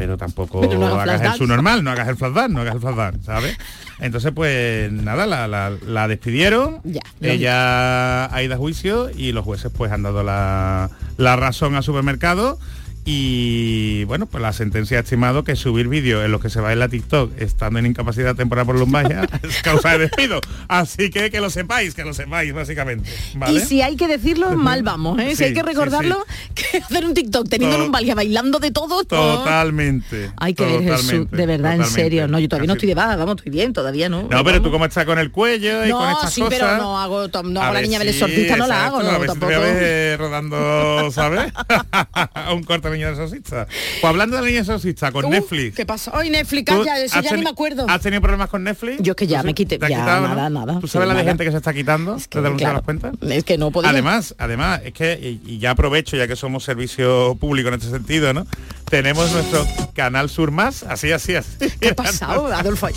[0.02, 2.62] pero tampoco Pero no hagas hagas el su normal, no hagas el flash dance, no
[2.62, 3.56] hagas el flash dance, ¿sabes?
[4.00, 9.46] Entonces, pues nada, la, la- la despidieron, Ya, ella ha ido a juicio y los
[9.46, 12.58] jueces pues han dado la, la razón al supermercado
[13.04, 16.72] y bueno, pues la sentencia ha estimado que subir vídeos en los que se va
[16.72, 20.40] en la TikTok estando en incapacidad temporal por lumbalgia es causa de despido.
[20.68, 23.10] Así que que lo sepáis, que lo sepáis básicamente.
[23.36, 23.54] ¿vale?
[23.54, 25.32] Y si hay que decirlo, mal vamos, ¿eh?
[25.32, 26.24] si Sí, hay que sí, recordarlo,
[26.54, 29.04] que hacer un TikTok teniendo To- un valga bailando de todo.
[29.04, 30.32] Totalmente.
[30.38, 32.28] Hay que ver Jesús, de verdad, en serio.
[32.28, 34.22] No, yo todavía no estoy de baja, vamos, estoy bien, todavía no.
[34.24, 34.62] No, pero Vamos.
[34.64, 36.60] tú cómo estás con el cuello y No, con estas sí, cosas.
[36.60, 39.02] pero no hago, to- no A hago la niña del si- exorcista, no la hago,
[39.02, 39.52] no, a ver si te tampoco.
[39.60, 41.52] voy a ver rodando, ¿sabes?
[41.56, 43.68] a un corte de niña del exorcista.
[43.68, 45.76] Pues hablando de la niña del exorcista, con Uh, Netflix.
[45.76, 46.12] ¿Qué pasó?
[46.14, 47.86] Ay, Netflix, ¿tú calla, eso has ya ni me acuerdo.
[47.90, 49.02] ¿Has tenido problemas con Netflix?
[49.02, 50.36] Yo es que ya ¿Tú me quité, ¿Te ya, quitado, no?
[50.36, 52.18] nada, nada, ¿Tú sabes la de gente que se está quitando?
[52.30, 53.14] ¿Te das claro, las cuentas?
[53.22, 53.90] Es que no podía.
[53.92, 55.14] Además, además, es que,
[55.46, 58.46] y, y ya aprovecho, ya que somos servicio público en este sentido, ¿no?
[58.90, 61.50] Tenemos nuestro Canal Sur Más, así, así, así.
[61.80, 62.88] ¿Qué ha pasado, Adolfo?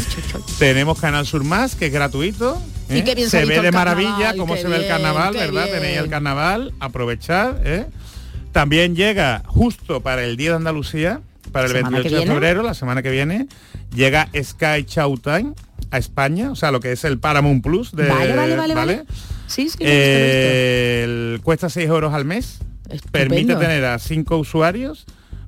[0.58, 2.60] Tenemos Canal Sur Más, que es gratuito.
[2.88, 3.14] Y ¿eh?
[3.14, 5.64] bien se ve de maravilla cómo se ve el carnaval, ¿verdad?
[5.66, 5.76] bien.
[5.80, 7.60] Tenéis el carnaval, aprovechar.
[7.64, 7.86] ¿eh?
[8.56, 11.20] También llega justo para el Día de Andalucía,
[11.52, 13.48] para el ¿Semana 28 que de febrero, la semana que viene,
[13.94, 15.52] llega Sky Showtime
[15.90, 19.04] a España, o sea, lo que es el Paramount Plus de Vale, vale, vale, vale.
[19.46, 22.60] Sí, sí, Eh, el- cuesta 6 euros al mes,
[23.12, 25.04] permite tener a 5 usuarios,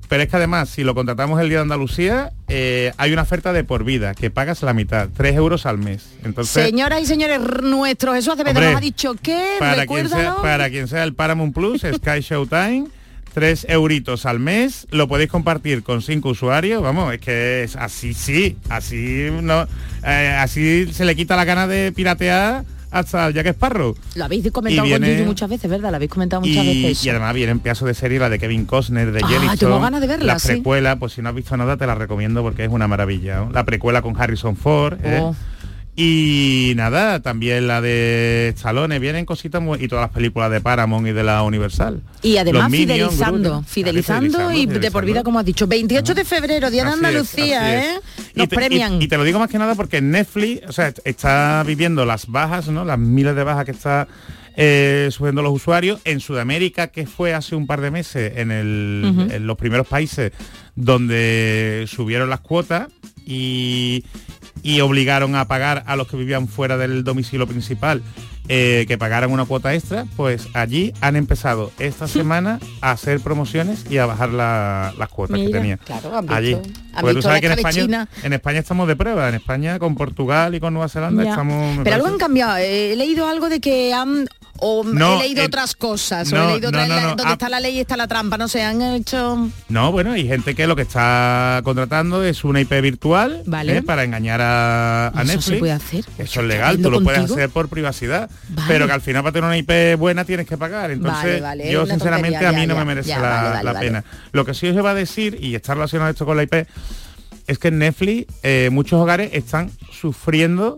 [0.07, 3.53] pero es que además, si lo contratamos el día de Andalucía, eh, hay una oferta
[3.53, 6.11] de por vida, que pagas la mitad, 3 euros al mes.
[6.23, 10.69] Entonces, Señoras y señores, nuestro Jesús Acevedo nos ha dicho que, para quien, sea, para
[10.69, 12.85] quien sea el Paramount Plus, Sky Showtime,
[13.33, 18.13] 3 euritos al mes, lo podéis compartir con 5 usuarios, vamos, es que es así
[18.13, 19.67] sí, así no,
[20.05, 23.95] eh, así se le quita la gana de piratear hasta Jack Sparrow.
[24.15, 25.91] Lo habéis comentado Y con muchas veces, ¿verdad?
[25.91, 27.05] Lo habéis comentado muchas Y, veces.
[27.05, 29.57] y además viene en pedazo de serie la de Kevin Costner, de Ah, Yellowstone.
[29.57, 30.47] tengo ganas de verla, La sí.
[30.47, 33.41] precuela, pues si no has visto nada te la recomiendo porque es una maravilla.
[33.41, 33.51] ¿no?
[33.51, 34.97] La precuela con Harrison Ford.
[35.03, 35.21] ¿eh?
[36.01, 41.05] Y nada, también la de Stallone, vienen cositas muy, y todas las películas de Paramount
[41.05, 42.01] y de la Universal.
[42.21, 45.67] Y además Minions, fidelizando, Groot, fidelizando y de por vida, como has dicho.
[45.67, 47.99] 28 de febrero, Día de Así Andalucía, ¿eh?
[48.33, 49.01] Nos y te, premian.
[49.01, 52.05] Y, y te lo digo más que nada porque Netflix, o sea, est- está viviendo
[52.05, 52.85] las bajas, ¿no?
[52.85, 54.07] Las miles de bajas que está
[54.55, 55.99] eh, subiendo los usuarios.
[56.05, 60.31] En Sudamérica, que fue hace un par de meses, en, el- en los primeros países
[60.77, 62.87] donde subieron las cuotas
[63.25, 64.05] y,
[64.63, 68.01] y obligaron a pagar a los que vivían fuera del domicilio principal
[68.51, 73.85] eh, que pagaran una cuota extra, pues allí han empezado esta semana a hacer promociones
[73.91, 75.77] y a bajar la- las cuotas que tenía.
[75.77, 76.53] claro, han visto- allí.
[76.55, 79.95] han Porque tú sabes que en España, en España estamos de prueba, en España con
[79.95, 81.29] Portugal y con Nueva Zelanda Ya.
[81.31, 81.79] estamos...
[81.83, 82.57] Pero algo han cambiado.
[82.57, 84.27] Eh, He leído algo de que han
[84.61, 87.33] o No, he leído otras cosas, o he leído no, otras, donde ah.
[87.33, 89.49] está la ley y está la trampa, no se han hecho...
[89.67, 93.77] No, bueno, hay gente que lo que está contratando es una IP virtual Vale.
[93.77, 93.83] ¿eh?
[93.83, 95.59] para engañar a, a ¿Eso se Netflix.
[95.59, 96.05] puede hacer?
[96.17, 97.37] Eso es legal, tú lo puedes contigo?
[97.37, 98.67] hacer por privacidad, Vale.
[98.67, 100.91] pero que al final para tener una IP buena tienes que pagar.
[100.91, 104.03] Entonces, Vale, yo sinceramente tontería, a mí ya, no ya, me merece ya, la, pena.
[104.31, 106.67] Lo que sí os iba a decir, y está relacionado esto con la IP,
[107.47, 110.77] es que en Netflix eh, muchos hogares están sufriendo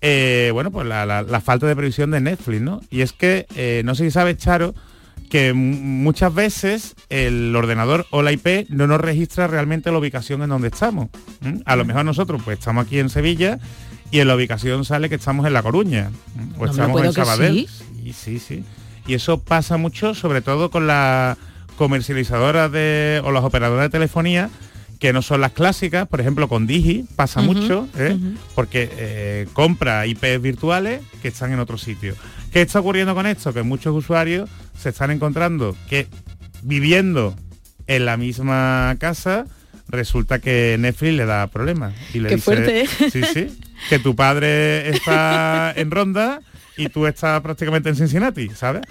[0.00, 2.80] eh, bueno, pues la, la- la falta de previsión de Netflix, ¿no?
[2.90, 4.74] Y es que, eh, no sé si sabes, Charo,
[5.30, 10.48] que muchas veces el ordenador o la IP no nos registra realmente la ubicación en
[10.48, 11.08] donde estamos.
[11.66, 13.58] A lo mejor nosotros pues estamos aquí en Sevilla
[14.10, 16.10] y en la ubicación sale que estamos en La Coruña
[16.56, 17.68] o No estamos en Sabadell.
[17.68, 17.84] sí.
[18.04, 18.64] Sí, sí, sí.
[19.06, 21.36] Y eso pasa mucho, sobre todo con las
[21.76, 24.48] comercializadoras de, o las operadoras de telefonía,
[24.98, 28.16] que no son las clásicas, por ejemplo con Digi pasa mucho, ¿eh?
[28.54, 32.14] porque eh, compra IPs virtuales que están en otro sitio.
[32.52, 33.52] ¿Qué está ocurriendo con esto?
[33.52, 36.08] Que muchos usuarios se están encontrando que
[36.62, 37.34] viviendo
[37.86, 39.46] en la misma casa
[39.88, 42.88] resulta que Netflix le da problemas y le Qué dice, fuerte, ¿eh?
[43.10, 46.40] sí, sí, que tu padre está en Ronda
[46.76, 48.82] y tú estás prácticamente en Cincinnati, ¿sabes?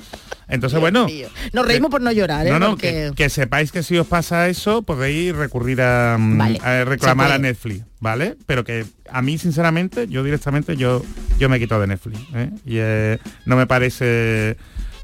[0.50, 1.08] Entonces, bueno,
[1.54, 2.52] Nos reímos por no llorar, ¿eh?
[2.52, 6.38] no, no, Porque- que, que sepáis que si os pasa eso, podéis recurrir a, mm,
[6.38, 7.38] Vale, a reclamar a.
[7.38, 8.38] Netflix, ¿vale?
[8.46, 11.04] Pero que a mí, sinceramente, yo directamente, yo,
[11.38, 12.20] yo me he quitado de Netflix.
[12.34, 12.50] ¿eh?
[12.66, 14.56] Y eh, no me parece.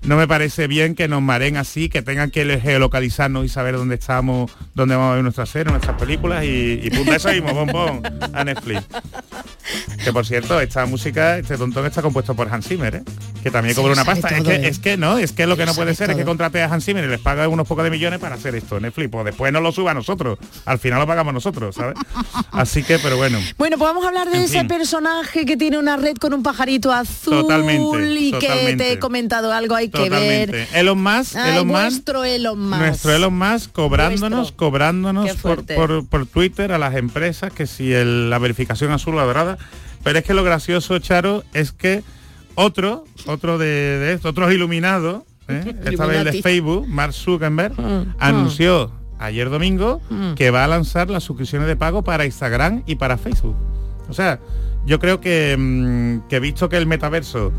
[0.05, 3.95] No me parece bien que nos maren así, que tengan que geolocalizarnos y saber dónde
[3.95, 7.67] estamos, dónde vamos a ver nuestras series, nuestras películas y, y punta eso y bom,
[7.67, 8.01] bom,
[8.33, 8.83] a Netflix.
[10.03, 13.03] Que por cierto, esta música, este tontón está compuesto por Hans Zimmer, ¿eh?
[13.41, 14.27] que también cobra una pasta.
[14.29, 14.67] Es que, ¿eh?
[14.67, 16.83] es que no, es que lo que no puede ser es que contrate a Hans
[16.83, 18.79] Zimmer y les paga unos pocos de millones para hacer esto.
[18.81, 20.37] Netflix, pues después no lo suba a nosotros.
[20.65, 21.95] Al final lo pagamos nosotros, ¿sabes?
[22.51, 23.39] Así que, pero bueno.
[23.57, 24.67] Bueno, pues vamos a hablar de En ese fin.
[24.67, 29.53] personaje que tiene una red con un pajarito azul Totalmente, y que te he comentado
[29.53, 30.49] algo, hay que ver.
[30.49, 30.79] Totalmente.
[30.79, 32.79] Elon Musk, Ay, Elon Musk, vuestro Elon Musk.
[32.79, 38.29] nuestro Elon Musk cobrándonos, cobrándonos por, por- por Twitter a las empresas que si el-
[38.29, 39.57] la verificación azul o dorada.
[40.03, 42.03] Pero es que lo gracioso, Charo, es que
[42.55, 45.75] otro, otro de, de esto, otros iluminados, ¿eh?
[45.85, 46.41] esta vez el de.
[46.41, 50.33] Facebook, Mark Zuckerberg, Mm, anunció ayer domingo Mm.
[50.33, 53.55] que va a lanzar las suscripciones de pago para Instagram y para Facebook.
[54.09, 54.39] O sea,
[54.85, 57.53] yo creo que, mm, que visto que el metaverso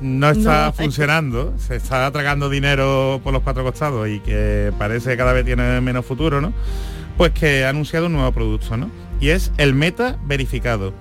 [0.00, 0.72] no está No.
[0.72, 5.44] funcionando, se está tragando dinero por los cuatro costados y que parece que cada vez
[5.44, 6.52] tiene menos futuro, ¿no?
[7.16, 8.90] Pues que ha anunciado un nuevo producto, ¿no?
[9.20, 10.92] Y es el Meta Verificado,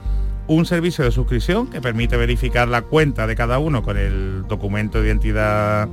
[0.47, 4.99] un servicio de suscripción que permite verificar la cuenta de cada uno con el documento
[5.01, 5.87] de identidad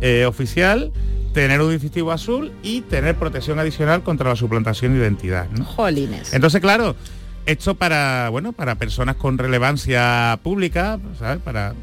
[0.00, 0.92] eh, oficial,
[1.34, 5.64] tener un distintivo azul y tener protección adicional contra la suplantación de identidad, ¿no?
[5.66, 6.32] Jolines.
[6.32, 6.96] Entonces, claro,
[7.44, 11.42] esto para, bueno, para personas con relevancia pública, ¿sabes?
[11.42, 11.74] Para,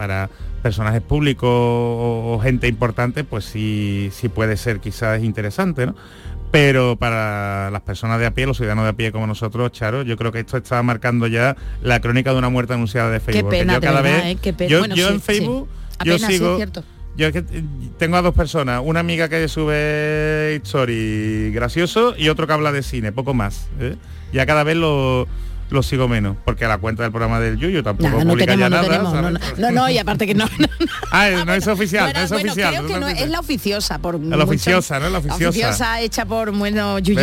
[0.00, 0.30] para
[0.62, 5.94] personajes públicos o, o gente importante, pues sí, sí puede ser quizás interesante, ¿no?
[6.50, 10.02] Pero para las personas de a pie, los ciudadanos de a pie como nosotros, Charo,
[10.02, 13.50] yo creo que esto está marcando ya la crónica de una muerte anunciada de Facebook.
[13.50, 14.38] pena, yo cada verdad, vez, ¿eh?
[14.40, 14.70] Qué pena.
[14.70, 15.26] yo, Bueno, yo sí, en sí.
[15.26, 16.82] Facebook, yo Apenas, sí, sigo, es cierto.
[17.16, 17.42] yo es que
[17.98, 22.82] tengo a dos personas, una amiga que sube story gracioso y otro que habla de
[22.82, 23.68] cine, poco más.
[23.78, 23.96] ¿eh?
[24.32, 25.28] Ya cada vez lo,
[25.70, 28.58] lo sigo menos, porque a la cuenta del programa del Yuyu tampoco no publica tenemos,
[28.60, 28.88] ya no nada.
[28.88, 29.58] tenemos, no, ¿sabes?
[29.58, 30.66] no, no, no, y aparte que no, no,
[31.12, 32.68] Ah, no es oficial, Bueno, no es bueno, oficial.
[32.70, 33.24] creo no que es no, oficial.
[33.24, 35.08] es la oficiosa por La oficiosa, ¿no?
[35.10, 35.48] La oficiosa.
[35.48, 37.16] oficiosa hecha por bueno pues-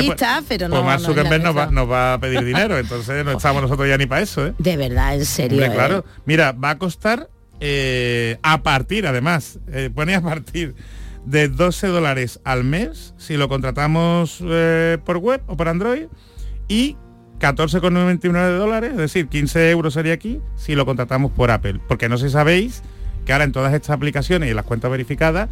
[0.47, 2.77] pero pues no, Mark no es la Zuckerberg nos, va, nos va a pedir dinero,
[2.79, 4.53] entonces no estamos nosotros ya ni para eso, ¿eh?
[4.57, 5.57] De verdad, en serio.
[5.57, 5.75] Hombre, ¿eh?
[5.75, 6.05] claro.
[6.25, 7.29] Mira, va a costar
[7.59, 10.75] eh, a partir, además, eh, pone a partir
[11.25, 16.05] de 12 dólares al mes si lo contratamos eh, por web o por Android
[16.69, 16.95] y
[17.39, 21.79] 14,99 dólares, es decir, 15 euros sería aquí si lo contratamos por Apple.
[21.87, 22.81] Porque no sé si sabéis
[23.25, 25.49] que ahora en todas estas aplicaciones y en las cuentas verificadas,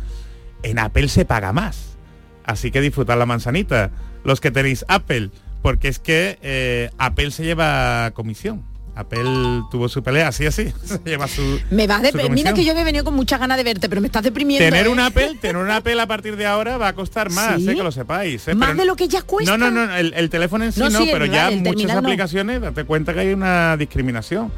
[0.64, 1.98] en Apple se paga más.
[2.44, 3.92] Así que disfrutad la manzanita,
[4.24, 5.32] los que tenéis Apple,
[5.62, 8.64] porque es que eh, Apple se lleva comisión.
[8.96, 11.60] Apple tuvo su pelea, así así, se lleva su.
[11.70, 14.00] Me vas de Mira que yo me he venido con muchas ganas de verte, pero
[14.02, 14.64] me estás deprimiendo.
[14.66, 14.90] Tener ¿eh?
[14.90, 17.70] un Apple, tener un Apple a partir de ahora va a costar más, ¿Sí?
[17.70, 18.48] eh, que lo sepáis.
[18.48, 19.58] eh, Más pero- de lo que ya cuesta.
[19.58, 21.92] No, no, no, el, el teléfono en sí No, no, sí, pero el- ya muchas
[21.92, 24.52] aplicaciones, date cuenta que hay una discriminación.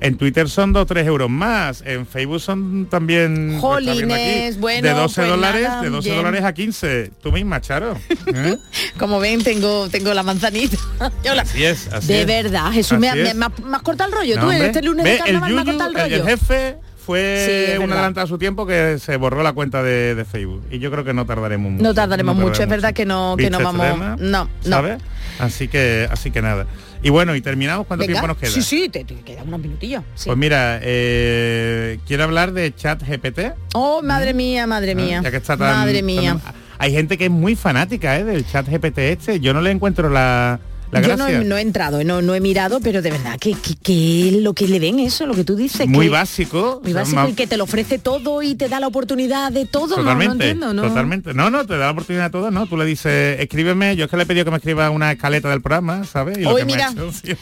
[0.00, 5.14] En Twitter son 2 3 euros más, en Facebook son también Jolines, bueno, de 12
[5.20, 6.16] pues dólares, nada, de 12 bien.
[6.16, 7.10] dólares a 15.
[7.22, 7.96] Tú misma, Charo.
[8.34, 8.56] ¿eh?
[8.98, 10.78] Como ven, tengo, tengo la manzanita.
[11.24, 12.26] Yo la- Así es, así de es.
[12.26, 13.34] verdad, Jesús, me, me, es.
[13.34, 14.36] me, ha- me has cortado el rollo.
[14.36, 14.66] No, Tú, hombre.
[14.66, 16.30] este lunes Ve, de carnaval el me has cortado el el, el rollo.
[16.30, 20.14] jefe fue Sí, es un adelantado a su tiempo que se borró la cuenta de,
[20.14, 20.62] de Facebook.
[20.70, 21.82] Y yo creo que no tardaremos mucho.
[21.82, 24.18] No tardaremos mucho, es tardaremos verdad que no, que no vamos.
[24.20, 24.48] No, no.
[24.62, 24.98] ¿sabes?
[25.38, 26.66] Así que, así que nada.
[27.02, 27.86] Y bueno, y terminamos.
[27.86, 28.12] ¿Cuánto Venga.
[28.20, 28.50] tiempo nos queda?
[28.50, 30.02] Sí, sí, te, te quedan unos minutillos.
[30.14, 30.26] sí.
[30.26, 33.54] Pues mira, eh, quiero hablar de Chat GPT.
[33.74, 35.20] Oh, madre mía, madre mía.
[35.22, 36.38] Ya que está tan- madre mía.
[36.42, 38.24] tan- hay gente que es muy fanática ¿eh?
[38.24, 39.40] del Chat GPT este.
[39.40, 40.60] Yo no le encuentro la,
[40.92, 43.50] la Yo no he, no he entrado, no, no he mirado, pero de verdad que
[43.52, 45.86] es lo que le ven eso, lo que tú dices.
[45.88, 46.80] muy que- básico.
[46.82, 48.86] Muy o sea, básico más- y que te lo ofrece todo y te da la
[48.88, 49.96] oportunidad de todo.
[49.96, 50.82] Totalmente, no entiendo, ¿no?
[50.82, 51.34] totalmente.
[51.34, 52.66] No, no, te da la oportunidad de todo, ¿no?
[52.66, 55.48] Tú le dices, escríbeme, yo es que le he pedido que me escriba una escaleta
[55.50, 56.38] del programa, ¿sabes?
[56.38, 56.88] Y lo Hoy, que me mira.
[56.88, 57.32] ha hecho, sí.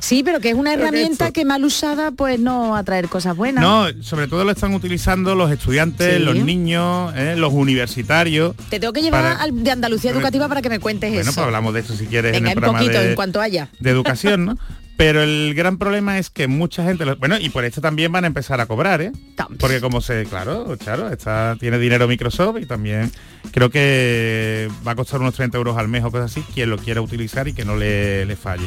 [0.00, 3.36] Sí, pero que es una herramienta que mal usada pues no va a traer cosas
[3.36, 3.62] buenas.
[3.62, 6.22] No, sobre todo lo están utilizando los estudiantes, Sí.
[6.22, 7.34] los niños, ¿eh?
[7.36, 8.54] los universitarios.
[8.70, 11.32] Te tengo que llevar para- al- de Andalucía Educativa para que me cuentes Bueno, eso.
[11.34, 13.68] pues hablamos de eso si quieres Venga, en el programa poquito, de, en cuanto haya.
[13.78, 14.58] de educación, ¿no?
[14.96, 18.24] Pero el gran problema es que mucha gente, lo- bueno, y por esto también van
[18.24, 19.12] a empezar a cobrar, ¿eh?
[19.60, 23.12] Porque como se, claro, claro, está, tiene dinero Microsoft y también
[23.52, 26.78] creo que va a costar unos 30 euros al mes o cosas así, quien lo
[26.78, 28.66] quiera utilizar y que no le, le falle.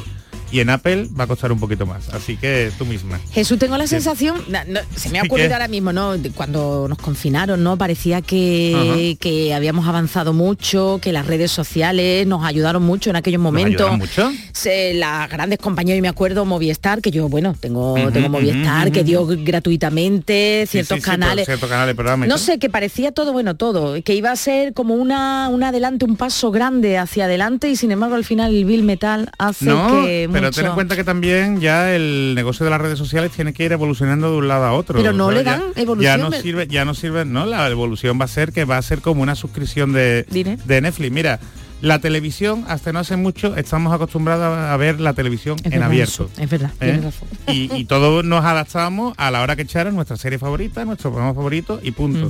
[0.51, 3.19] Y en Apple va a costar un poquito más, así que tú misma.
[3.31, 4.59] Jesús, tengo la sensación, no,
[4.95, 5.53] se me ha ocurrido ¿qué?
[5.53, 6.13] ahora mismo, ¿no?
[6.33, 7.77] Cuando nos confinaron, ¿no?
[7.77, 13.41] Parecía que, que habíamos avanzado mucho, que las redes sociales nos ayudaron mucho en aquellos
[13.41, 13.95] momentos.
[13.97, 14.31] mucho?
[14.51, 18.91] Se- las grandes compañías, y me acuerdo Movistar, que yo, bueno, tengo, Ujú, tengo Movistar,
[18.91, 21.45] que dio gratuitamente ciertos sí, sí, por canales.
[21.45, 21.95] ciertos canales,
[22.27, 26.05] No sé, que parecía todo, bueno, todo, que iba a ser como una, un adelante,
[26.05, 29.87] un paso grande hacia adelante y sin embargo al final el Bill Metal hace No,
[29.87, 33.53] que pero ten en cuenta que también ya el negocio de las redes sociales tiene
[33.53, 34.97] que ir evolucionando de un lado a otro.
[34.99, 36.41] Pero no O sea, le ya- dan Ya evolución, no ¿ver?
[36.41, 39.21] sirve, ya no sirve, no, la evolución va a ser que va a ser como
[39.23, 40.25] una suscripción de,
[40.65, 41.11] de Netflix.
[41.11, 41.39] Mira,
[41.81, 45.87] la televisión hasta no hace mucho estamos acostumbrados a ver la televisión Es en verdad
[45.87, 46.29] abierto.
[46.37, 46.99] es verdad, ¿eh?
[47.01, 47.27] razón.
[47.47, 51.33] Y, y todos nos adaptamos a la hora que echaran nuestra serie favorita, nuestro programa
[51.33, 52.29] favorito y punto.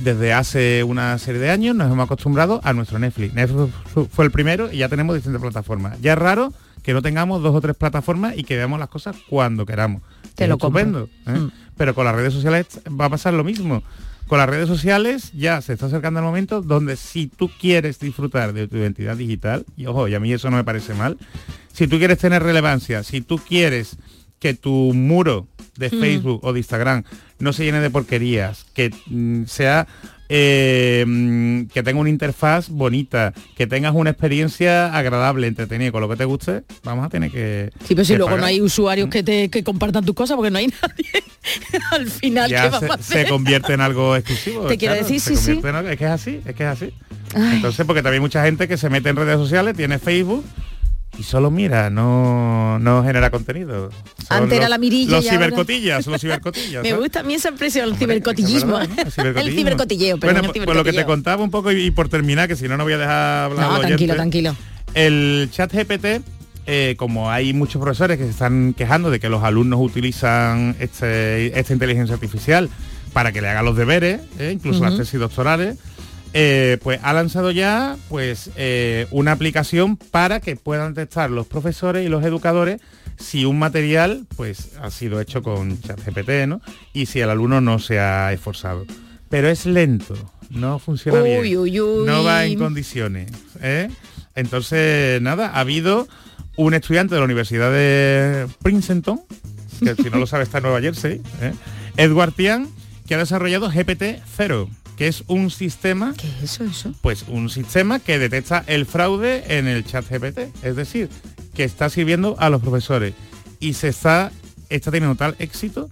[0.00, 3.34] Desde hace una serie de años nos hemos acostumbrado a nuestro Netflix.
[3.34, 6.00] Netflix fu- fue el primero y ya tenemos distintas plataformas.
[6.00, 6.52] Ya es raro
[6.82, 10.02] que no tengamos dos o tres plataformas y que veamos las cosas cuando queramos.
[10.34, 11.08] Te Es lo estupendo.
[11.26, 11.48] ¿eh?
[11.76, 13.82] Pero con las redes sociales va a pasar lo mismo.
[14.26, 18.52] Con las redes sociales ya se está acercando el momento donde si tú quieres disfrutar
[18.52, 21.18] de tu identidad digital, y ojo, y a mí eso no me parece mal,
[21.72, 23.96] si tú quieres tener relevancia, si tú quieres
[24.38, 26.00] que tu muro de Mm.
[26.00, 27.04] Facebook o de Instagram
[27.38, 29.86] no se llene de porquerías, que mm, sea
[30.34, 36.16] eh, que tenga una interfaz bonita, que tengas una experiencia agradable, entretenida, con lo que
[36.16, 39.50] te guste, vamos a tener que Sí, pero si luego no hay usuarios que te
[39.50, 41.24] que compartan tus cosas porque no hay nadie
[41.90, 44.66] al final ¿qué ya a se, convierte en algo exclusivo.
[44.68, 45.60] Te quiero decir, sí, sí.
[45.62, 46.94] en es que es así, es que es así.
[47.34, 47.56] Ay.
[47.56, 50.46] Entonces, porque también hay mucha gente que se mete en redes sociales, tiene Facebook
[51.18, 53.90] y solo mira, no, no genera contenido.
[54.26, 56.82] Son Antes era la mirilla Los ahora- cibercotillas, los cibercotillas.
[56.82, 58.78] Me gusta a mí esa expresión, el cibercotillismo.
[58.78, 59.40] El cibercotillismo.
[59.40, 62.08] el cibercotilleo, pero Bueno, pues, pues lo que te contaba un poco y, y por
[62.08, 64.14] terminar, que si no, no voy a dejar hablar No, tranquilo, oyente.
[64.14, 64.56] tranquilo.
[64.94, 66.22] El chat GPT,
[66.66, 71.58] eh, como hay muchos profesores que se están quejando de que los alumnos utilizan este-
[71.58, 72.70] esta inteligencia artificial
[73.12, 75.76] para que le hagan los deberes, eh, incluso las tesis doctorales,
[76.34, 82.06] eh, pues ha lanzado ya pues eh, una aplicación para que puedan detectar los profesores
[82.06, 82.80] y los educadores
[83.18, 86.60] si un material pues ha sido hecho con ChatGPT, ¿no?
[86.92, 88.86] Y si el alumno no se ha esforzado.
[89.28, 90.14] Pero es lento,
[90.50, 91.58] no funciona Uy, bien.
[91.58, 92.06] uy, uy.
[92.06, 93.30] No va en condiciones.
[93.60, 93.88] ¿eh?
[94.34, 96.08] Entonces, nada, ha habido
[96.56, 99.20] un estudiante de la Universidad de Princeton,
[99.80, 101.20] que si no lo sabe está en Nueva Jersey.
[101.96, 102.68] Edward Tian,
[103.06, 104.68] que ha desarrollado GPT-0,
[105.02, 106.14] que es un sistema...
[106.16, 106.94] ¿Qué es eso, eso?
[107.00, 111.08] Pues un sistema que detecta el fraude en el chat GPT, es decir,
[111.56, 113.12] que está sirviendo a los profesores
[113.58, 114.30] y se está
[114.68, 115.90] está teniendo tal éxito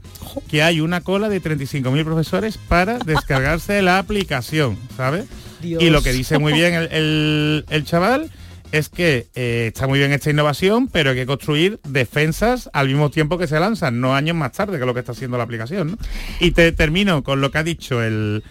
[0.49, 5.25] que hay una cola de 35.000 profesores para descargarse la aplicación, ¿sabes?
[5.61, 5.83] Dios.
[5.83, 8.31] Y lo que dice muy bien el, el- el chaval
[8.71, 13.11] es que eh, está muy bien esta innovación, pero hay que construir defensas al mismo
[13.11, 15.91] tiempo que se lanzan, no años más tarde, que lo que está haciendo la aplicación.
[15.91, 15.99] ¿no?
[16.39, 18.45] Y te termino con lo que ha dicho el,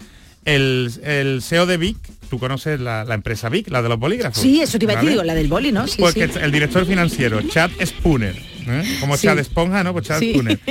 [0.44, 1.96] el, el CEO de Vic.
[2.28, 4.40] Tú conoces la, la empresa Vic, la de los bolígrafos.
[4.40, 5.86] Sí, eso te iba a decir, la del boli, ¿no?
[5.88, 6.20] Sí, Pues sí.
[6.20, 8.96] que el director financiero, Chad Spooner, ¿eh?
[9.00, 9.26] como Sí.
[9.26, 9.92] Chad Esponja, ¿no?
[9.92, 10.20] Pues Chad.
[10.22, 10.58] Spooner.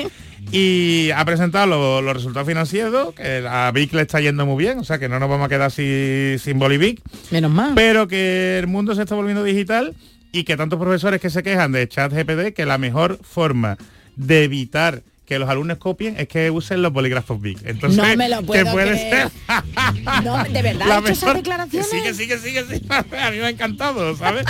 [0.51, 4.79] Y ha presentado lo- los resultados financieros, que a Vic le está yendo muy bien,
[4.79, 7.01] o sea que no nos vamos a quedar si- sin Bolivic.
[7.29, 7.73] Menos mal.
[7.75, 9.93] Pero que el mundo se está volviendo digital
[10.31, 13.77] y que tantos profesores que se quejan de chat GPD que la mejor forma
[14.15, 17.59] de evitar que los alumnos copien es que usen los bolígrafos Vic.
[17.63, 19.29] Entonces, No me lo puedo que puede creer.
[19.29, 21.87] ser No, de verdad, la ¿ha hecho esas declaraciones?
[21.89, 22.85] Sí, que sí, que sí, que sí.
[22.89, 24.45] A mí me ha encantado, ¿sabes?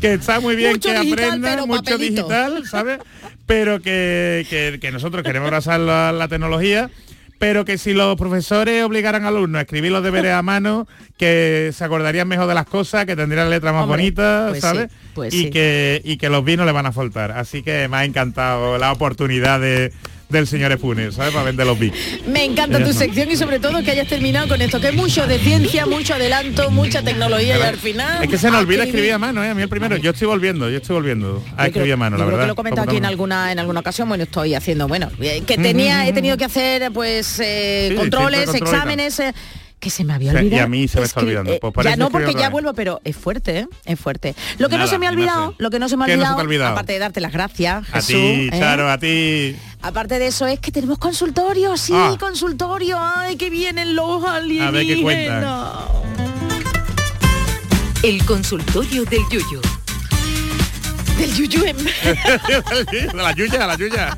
[0.00, 2.22] que está muy bien Mucho que digital, aprendan, mucho papelito.
[2.22, 2.98] digital, ¿sabes?
[3.46, 6.90] Pero que, que- que nosotros queremos abrazar la, la tecnología,
[7.38, 11.70] pero que si los profesores obligaran al alumno a escribir los deberes a mano, que
[11.74, 14.88] se acordarían mejor de las cosas, que tendrían letras más Hombre, bonitas, pues ¿sabes?
[14.90, 15.50] sí, pues y sí.
[15.50, 17.30] que y que los vinos le van a faltar.
[17.32, 19.92] Así que me ha encantado la oportunidad de-
[20.28, 21.32] del señor Efunes, ¿sabes?
[21.32, 21.98] Para vender los vinos.
[22.26, 25.26] Me encanta tu sección y sobre todo que hayas terminado con esto, que es mucho
[25.26, 28.22] de ciencia, mucho adelanto, mucha tecnología y al final...
[28.24, 29.48] Es que se has olvida escribir a mano, ¿eh?
[29.48, 29.96] A mí el primero.
[29.96, 32.44] Yo estoy volviendo, yo estoy volviendo a escribir a mano, yo la creo verdad.
[32.44, 35.42] que lo he comentado aquí en alguna en alguna ocasión bueno estoy haciendo bueno eh,
[35.46, 39.34] que tenía he tenido que hacer pues eh, Sí, controles control exámenes eh,
[39.78, 40.64] que se me había Sí, y olvidado.
[40.64, 41.58] a mí se me está olvidando.
[41.60, 43.68] Pues ya no porque ya vuelvo, pero es fuerte, ¿eh?
[43.84, 44.34] es fuerte.
[44.58, 45.56] Lo que no se me ha olvidado, sé.
[45.58, 46.72] lo que no se me ha ¿Qué no se te olvidado, olvidado?
[46.72, 48.58] aparte de darte las gracias, A Jesús, ti, ¿eh?
[48.58, 49.56] Charo, a ti.
[49.82, 52.16] Aparte de eso es que tenemos consultorio, sí, Ah.
[52.18, 54.68] consultorio, ay, que vienen los alienígenas.
[54.68, 55.44] A ver qué cuentan.
[58.02, 59.60] El consultorio del Yuyu.
[61.18, 61.76] Del yuyu en...
[61.76, 64.16] de la yuya, la yuya.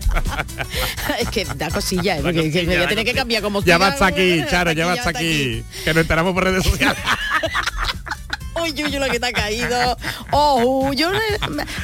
[1.18, 2.20] es que da cosilla, ¿eh?
[2.22, 5.10] porque que me voy a tener que cambiar como Ya hasta aquí, Charo, ya está
[5.10, 5.64] aquí.
[5.84, 7.02] Que nos enteramos por redes sociales.
[8.62, 9.96] Uy, Yuyu, lo que te ha caído.
[10.32, 11.10] Oh, yo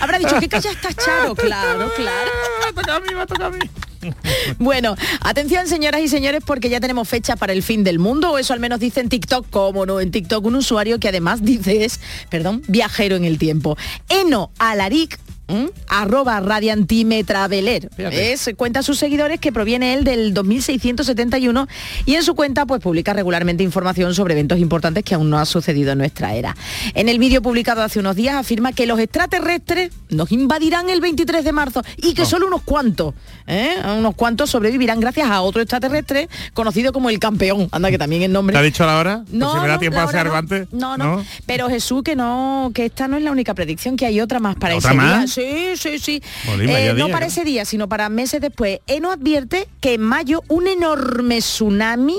[0.00, 2.30] habrá dicho que calla está Charo, claro, claro.
[2.74, 3.70] toca a mí, va toca a mí.
[4.58, 8.38] Bueno, atención señoras y señores porque ya tenemos fecha para el fin del mundo, o
[8.38, 11.84] eso al menos dice en TikTok, cómo no, en TikTok un usuario que además dice
[11.84, 12.00] es,
[12.30, 13.76] perdón, viajero en el tiempo.
[14.08, 15.70] Eno Alaric ¿m?
[15.88, 21.68] arroba radiantimetraveler es cuenta a sus seguidores que proviene él del 2671
[22.04, 25.46] y en su cuenta pues publica regularmente información sobre eventos importantes que aún no ha
[25.46, 26.56] sucedido en nuestra era
[26.94, 31.44] en el vídeo publicado hace unos días afirma que los extraterrestres nos invadirán el 23
[31.44, 32.26] de marzo y que Oh.
[32.26, 33.14] solo unos cuantos
[33.46, 33.76] ¿eh?
[33.98, 38.32] unos cuantos sobrevivirán gracias a otro extraterrestre conocido como el campeón anda que también el
[38.32, 39.24] nombre ¿Te ha dicho la hora?
[39.30, 40.66] No, si me da no, tiempo a hacer no.
[40.72, 44.20] No, no, Pero Jesús, que no, que esta no es la única predicción, que hay
[44.20, 45.34] otra más para ¿Otra ese más?
[45.34, 45.74] día.
[45.76, 46.22] Sí, sí, sí.
[46.60, 47.32] Eh, no día, para ¿no?
[47.32, 48.80] ese día, sino para meses después.
[48.86, 52.16] Eno advierte que en mayo un enorme tsunami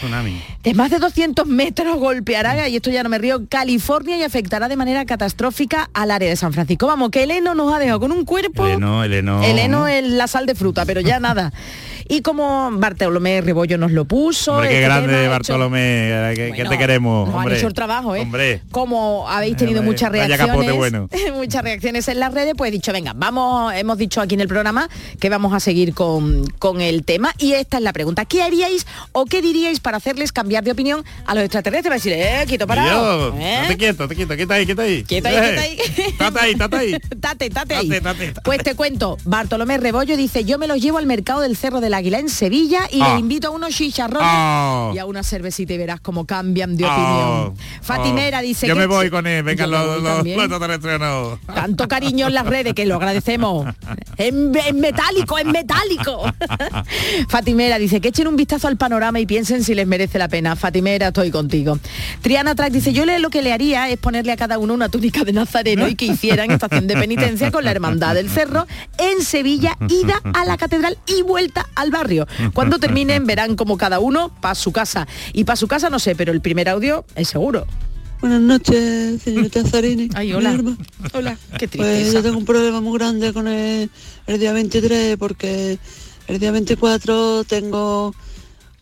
[0.00, 0.42] Tsunami.
[0.62, 4.68] de más de 200 metros golpeará, y esto ya no me río, California y afectará
[4.68, 6.86] de manera catastrófica al área de San Francisco.
[6.86, 8.66] Vamos, que el heno nos ha dejado con un cuerpo...
[8.66, 9.42] Eleno, Eleno.
[9.42, 11.52] El heno es la sal de fruta, pero ya nada.
[12.08, 14.52] Y como Bartolomé Rebollo nos lo puso...
[14.52, 16.32] Hombre, qué este grande, hecho- Bartolomé.
[16.54, 18.20] que, te queremos, nos han hecho el trabajo, ¿eh?
[18.20, 18.62] Hombre.
[18.70, 21.08] Como habéis tenido Hombre, muchas reacciones, capote bueno.
[21.34, 24.48] muchas reacciones en las redes, pues he dicho, venga, vamos, hemos dicho aquí en el
[24.48, 24.88] programa
[25.20, 27.32] que vamos a seguir con, con el tema.
[27.38, 28.24] Y esta es la pregunta.
[28.24, 31.84] ¿Qué haríais o qué diríais para hacerles cambiar de opinión a los extraterrestres?
[31.88, 33.34] Para decir, eh, quieto parado.
[33.38, 33.54] ¿eh?
[33.62, 35.02] Estate quieto, te quieto, quieta ahí, quieta ahí.
[35.04, 36.12] Quieto ahí, Eh, quieto ahí.
[36.18, 36.92] Tate ahí, tate ahí.
[37.20, 37.88] Tate, tate ahí.
[37.88, 38.40] Tate, tate, tate.
[38.44, 41.94] Pues te cuento, Bartolomé Rebollo dice, yo me los llevo al mercado del Cerro del
[41.96, 43.14] Águila en Sevilla y Ah.
[43.14, 44.90] le invito a unos chicharrones Ah.
[44.94, 47.54] y a una cervecita y verás cómo cambian de Oh, opinión.
[47.82, 48.42] Fatimera oh.
[48.42, 51.38] dice Yo que me voy con él, me los, los extraterrestres, no.
[51.54, 53.66] Tanto cariño en las redes que lo agradecemos.
[54.16, 56.22] En, en metálico, en metálico.
[57.28, 60.56] Fatimera dice que echen un vistazo al panorama y piensen si les merece la pena.
[60.56, 61.78] Fatimera, estoy contigo.
[62.22, 64.88] Triana Track dice, yo le- lo que le haría es ponerle a cada uno una
[64.88, 68.66] túnica de nazareno y que hicieran estación de penitencia con la hermandad del cerro
[68.98, 72.26] en Sevilla, ida a la catedral y vuelta al barrio.
[72.54, 75.06] Cuando terminen verán como cada uno para su casa.
[75.32, 77.66] Y para su casa no sé, pero el primer audio es seguro.
[78.20, 80.08] Buenas noches, señorita Zarini.
[80.14, 80.58] Ay, hola.
[81.12, 83.90] Hola, qué Pues yo tengo un problema muy grande con el,
[84.26, 85.78] el día 23 porque
[86.26, 88.14] el día 24 tengo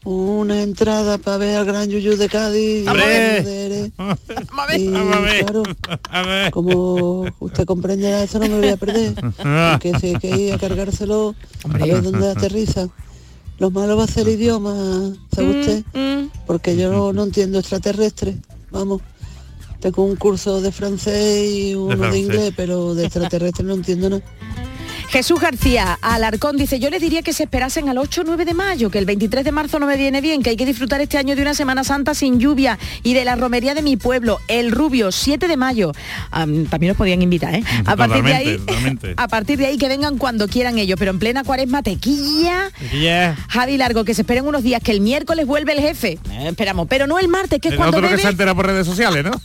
[0.05, 2.85] una entrada para ver al Gran Yuyu de Cádiz.
[2.95, 3.93] Ver.
[4.77, 5.63] y claro,
[6.53, 9.15] como usted comprenderá, eso no me lo voy a perder.
[9.37, 11.35] Porque si hay que ir a cargárselo
[11.65, 12.89] a ver dónde aterriza.
[13.59, 14.75] Lo malo va a ser el idioma,
[15.33, 15.85] ¿sabe usted?
[15.95, 18.37] Mm, Porque yo no, no entiendo extraterrestre.
[18.71, 19.01] Vamos.
[19.81, 24.23] Tengo un curso de francés y uno de, inglés, pero de extraterrestre no entiendo nada.
[25.15, 28.53] Jesús García Alarcón dice, yo les diría que se esperasen al 8 o 9 de
[28.53, 31.19] mayo, que el 23 de marzo no me viene bien, que hay que disfrutar este
[31.19, 34.73] año de una Semana Santa sin lluvia y de la romería de mi pueblo, El
[34.73, 35.93] Rubio, 7 de mayo.
[36.33, 37.63] Am, también nos podían invitar, ¿eh?
[37.87, 38.61] A partir de ahí,
[39.17, 42.73] a partir de ahí que vengan cuando quieran ellos, pero en plena cuaresma tequilla.
[43.51, 46.19] Javi Largo, que se esperen unos días, que el miércoles vuelve el jefe.
[46.29, 48.53] Eh, esperamos, pero no el martes, que es El cuando otro que bebe- se entera
[48.53, 49.31] por redes sociales, ¿no?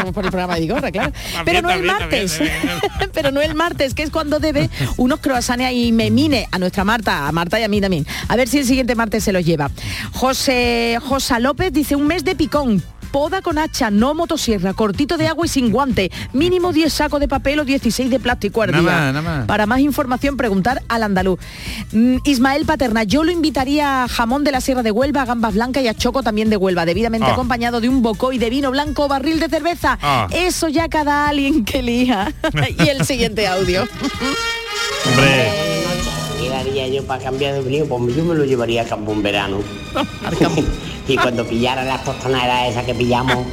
[0.00, 1.12] como por el programa de Igorra, claro.
[1.12, 2.38] También, Pero no el martes.
[2.38, 6.84] también, Pero no el martes, que es cuando debe unos croissants y memine a nuestra
[6.84, 8.06] Marta, a Marta y a mí también.
[8.28, 9.70] A ver si el siguiente martes se los lleva.
[10.12, 12.82] José Josa López dice un mes de picón.
[13.10, 16.10] Poda con hacha, no motosierra, cortito de agua y sin guante.
[16.32, 19.12] Mínimo 10 sacos de papel o 16 de plástico al día.
[19.12, 19.46] nada.
[19.46, 21.38] Para más información, preguntar al andaluz.
[21.92, 25.54] Mm, Ismael Paterna, yo lo invitaría a jamón de la Sierra de Huelva, a gambas
[25.54, 27.32] blancas y a choco también de Huelva, debidamente Ah.
[27.32, 29.98] acompañado de un bocoy de vino blanco o barril de cerveza.
[30.02, 30.26] Ah.
[30.30, 32.32] Eso ya cada alguien que elija.
[32.84, 33.86] y el siguiente audio.
[35.06, 35.50] Hombre.
[36.44, 37.88] Iba haría yo para cambiar de opinión?
[37.88, 39.58] Pues yo me lo llevaría a campo un verano.
[41.08, 43.46] y cuando pillara las tostoneras esas que pillamos,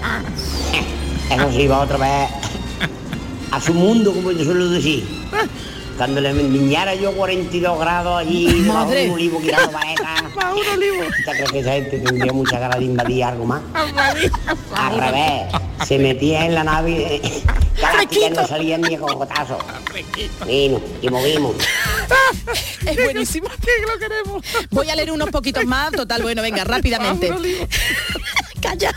[1.31, 2.29] eso se iba otra vez
[3.51, 5.07] a su mundo, como yo suelo decir.
[5.97, 10.21] Cuando le yo 42 grados allí, bajo un olivo quitando paletas.
[10.35, 11.03] un olivo.
[11.07, 13.61] ¿Usted cree que esa gente tendría mucha ganas de invadir algo más?
[14.75, 15.43] Al revés,
[15.85, 17.21] se metía en la nave
[18.11, 19.57] y no salía ni con cotazo.
[20.45, 21.55] Vino y movimos.
[22.85, 23.47] Es buenísimo.
[23.87, 24.45] lo queremos.
[24.69, 25.91] Voy a leer unos poquitos más.
[25.91, 27.33] Total, bueno, venga, rápidamente.
[28.61, 28.93] Calla.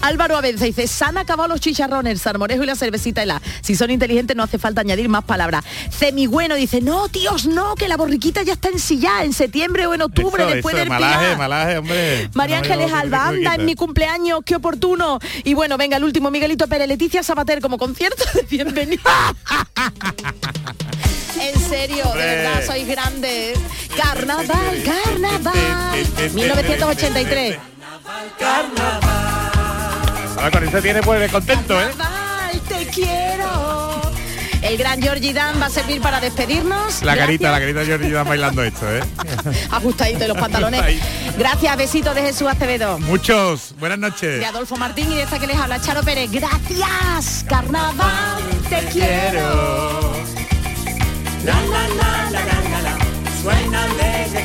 [0.00, 3.42] Álvaro Abenza dice, se han acabado los chicharrones, el salmorejo y la cervecita helada.
[3.60, 5.64] Si son inteligentes no hace falta añadir más palabras.
[5.90, 10.02] Semigüeno dice, no, tíos, no, que la borriquita ya está ensillada en septiembre o en
[10.02, 11.38] octubre, Eso, después eso, del malaje, Pilar.
[11.38, 12.30] malaje, hombre.
[12.34, 15.18] María No, Ángeles Alba, anda, en mi cumpleaños, qué oportuno.
[15.44, 19.02] Y bueno, venga, el último, Miguelito Pérez, Leticia Sabater como concierto de bienvenida.
[21.40, 23.58] en serio, de verdad, sois grandes.
[23.96, 26.06] Carnaval, carnaval.
[26.34, 27.58] 1983.
[30.42, 31.84] Ahora con eso tiene pues contento, ¿eh?
[31.96, 34.02] Carnaval, te quiero.
[34.60, 37.00] El gran Georgie Dan va a servir para despedirnos.
[37.02, 39.04] La carita, la carita de Jordi Dan bailando esto, ¿eh?
[39.70, 40.82] Ajustadito en los pantalones.
[41.38, 42.98] Gracias, besitos de Jesús Acevedo.
[42.98, 43.72] Muchos.
[43.78, 44.40] Buenas noches.
[44.40, 46.28] de Adolfo Martín y de esta que les habla Charo Pérez.
[46.32, 50.12] Gracias, carnaval, te quiero.
[51.44, 52.98] La la la la la la la
[53.40, 54.44] Suena desde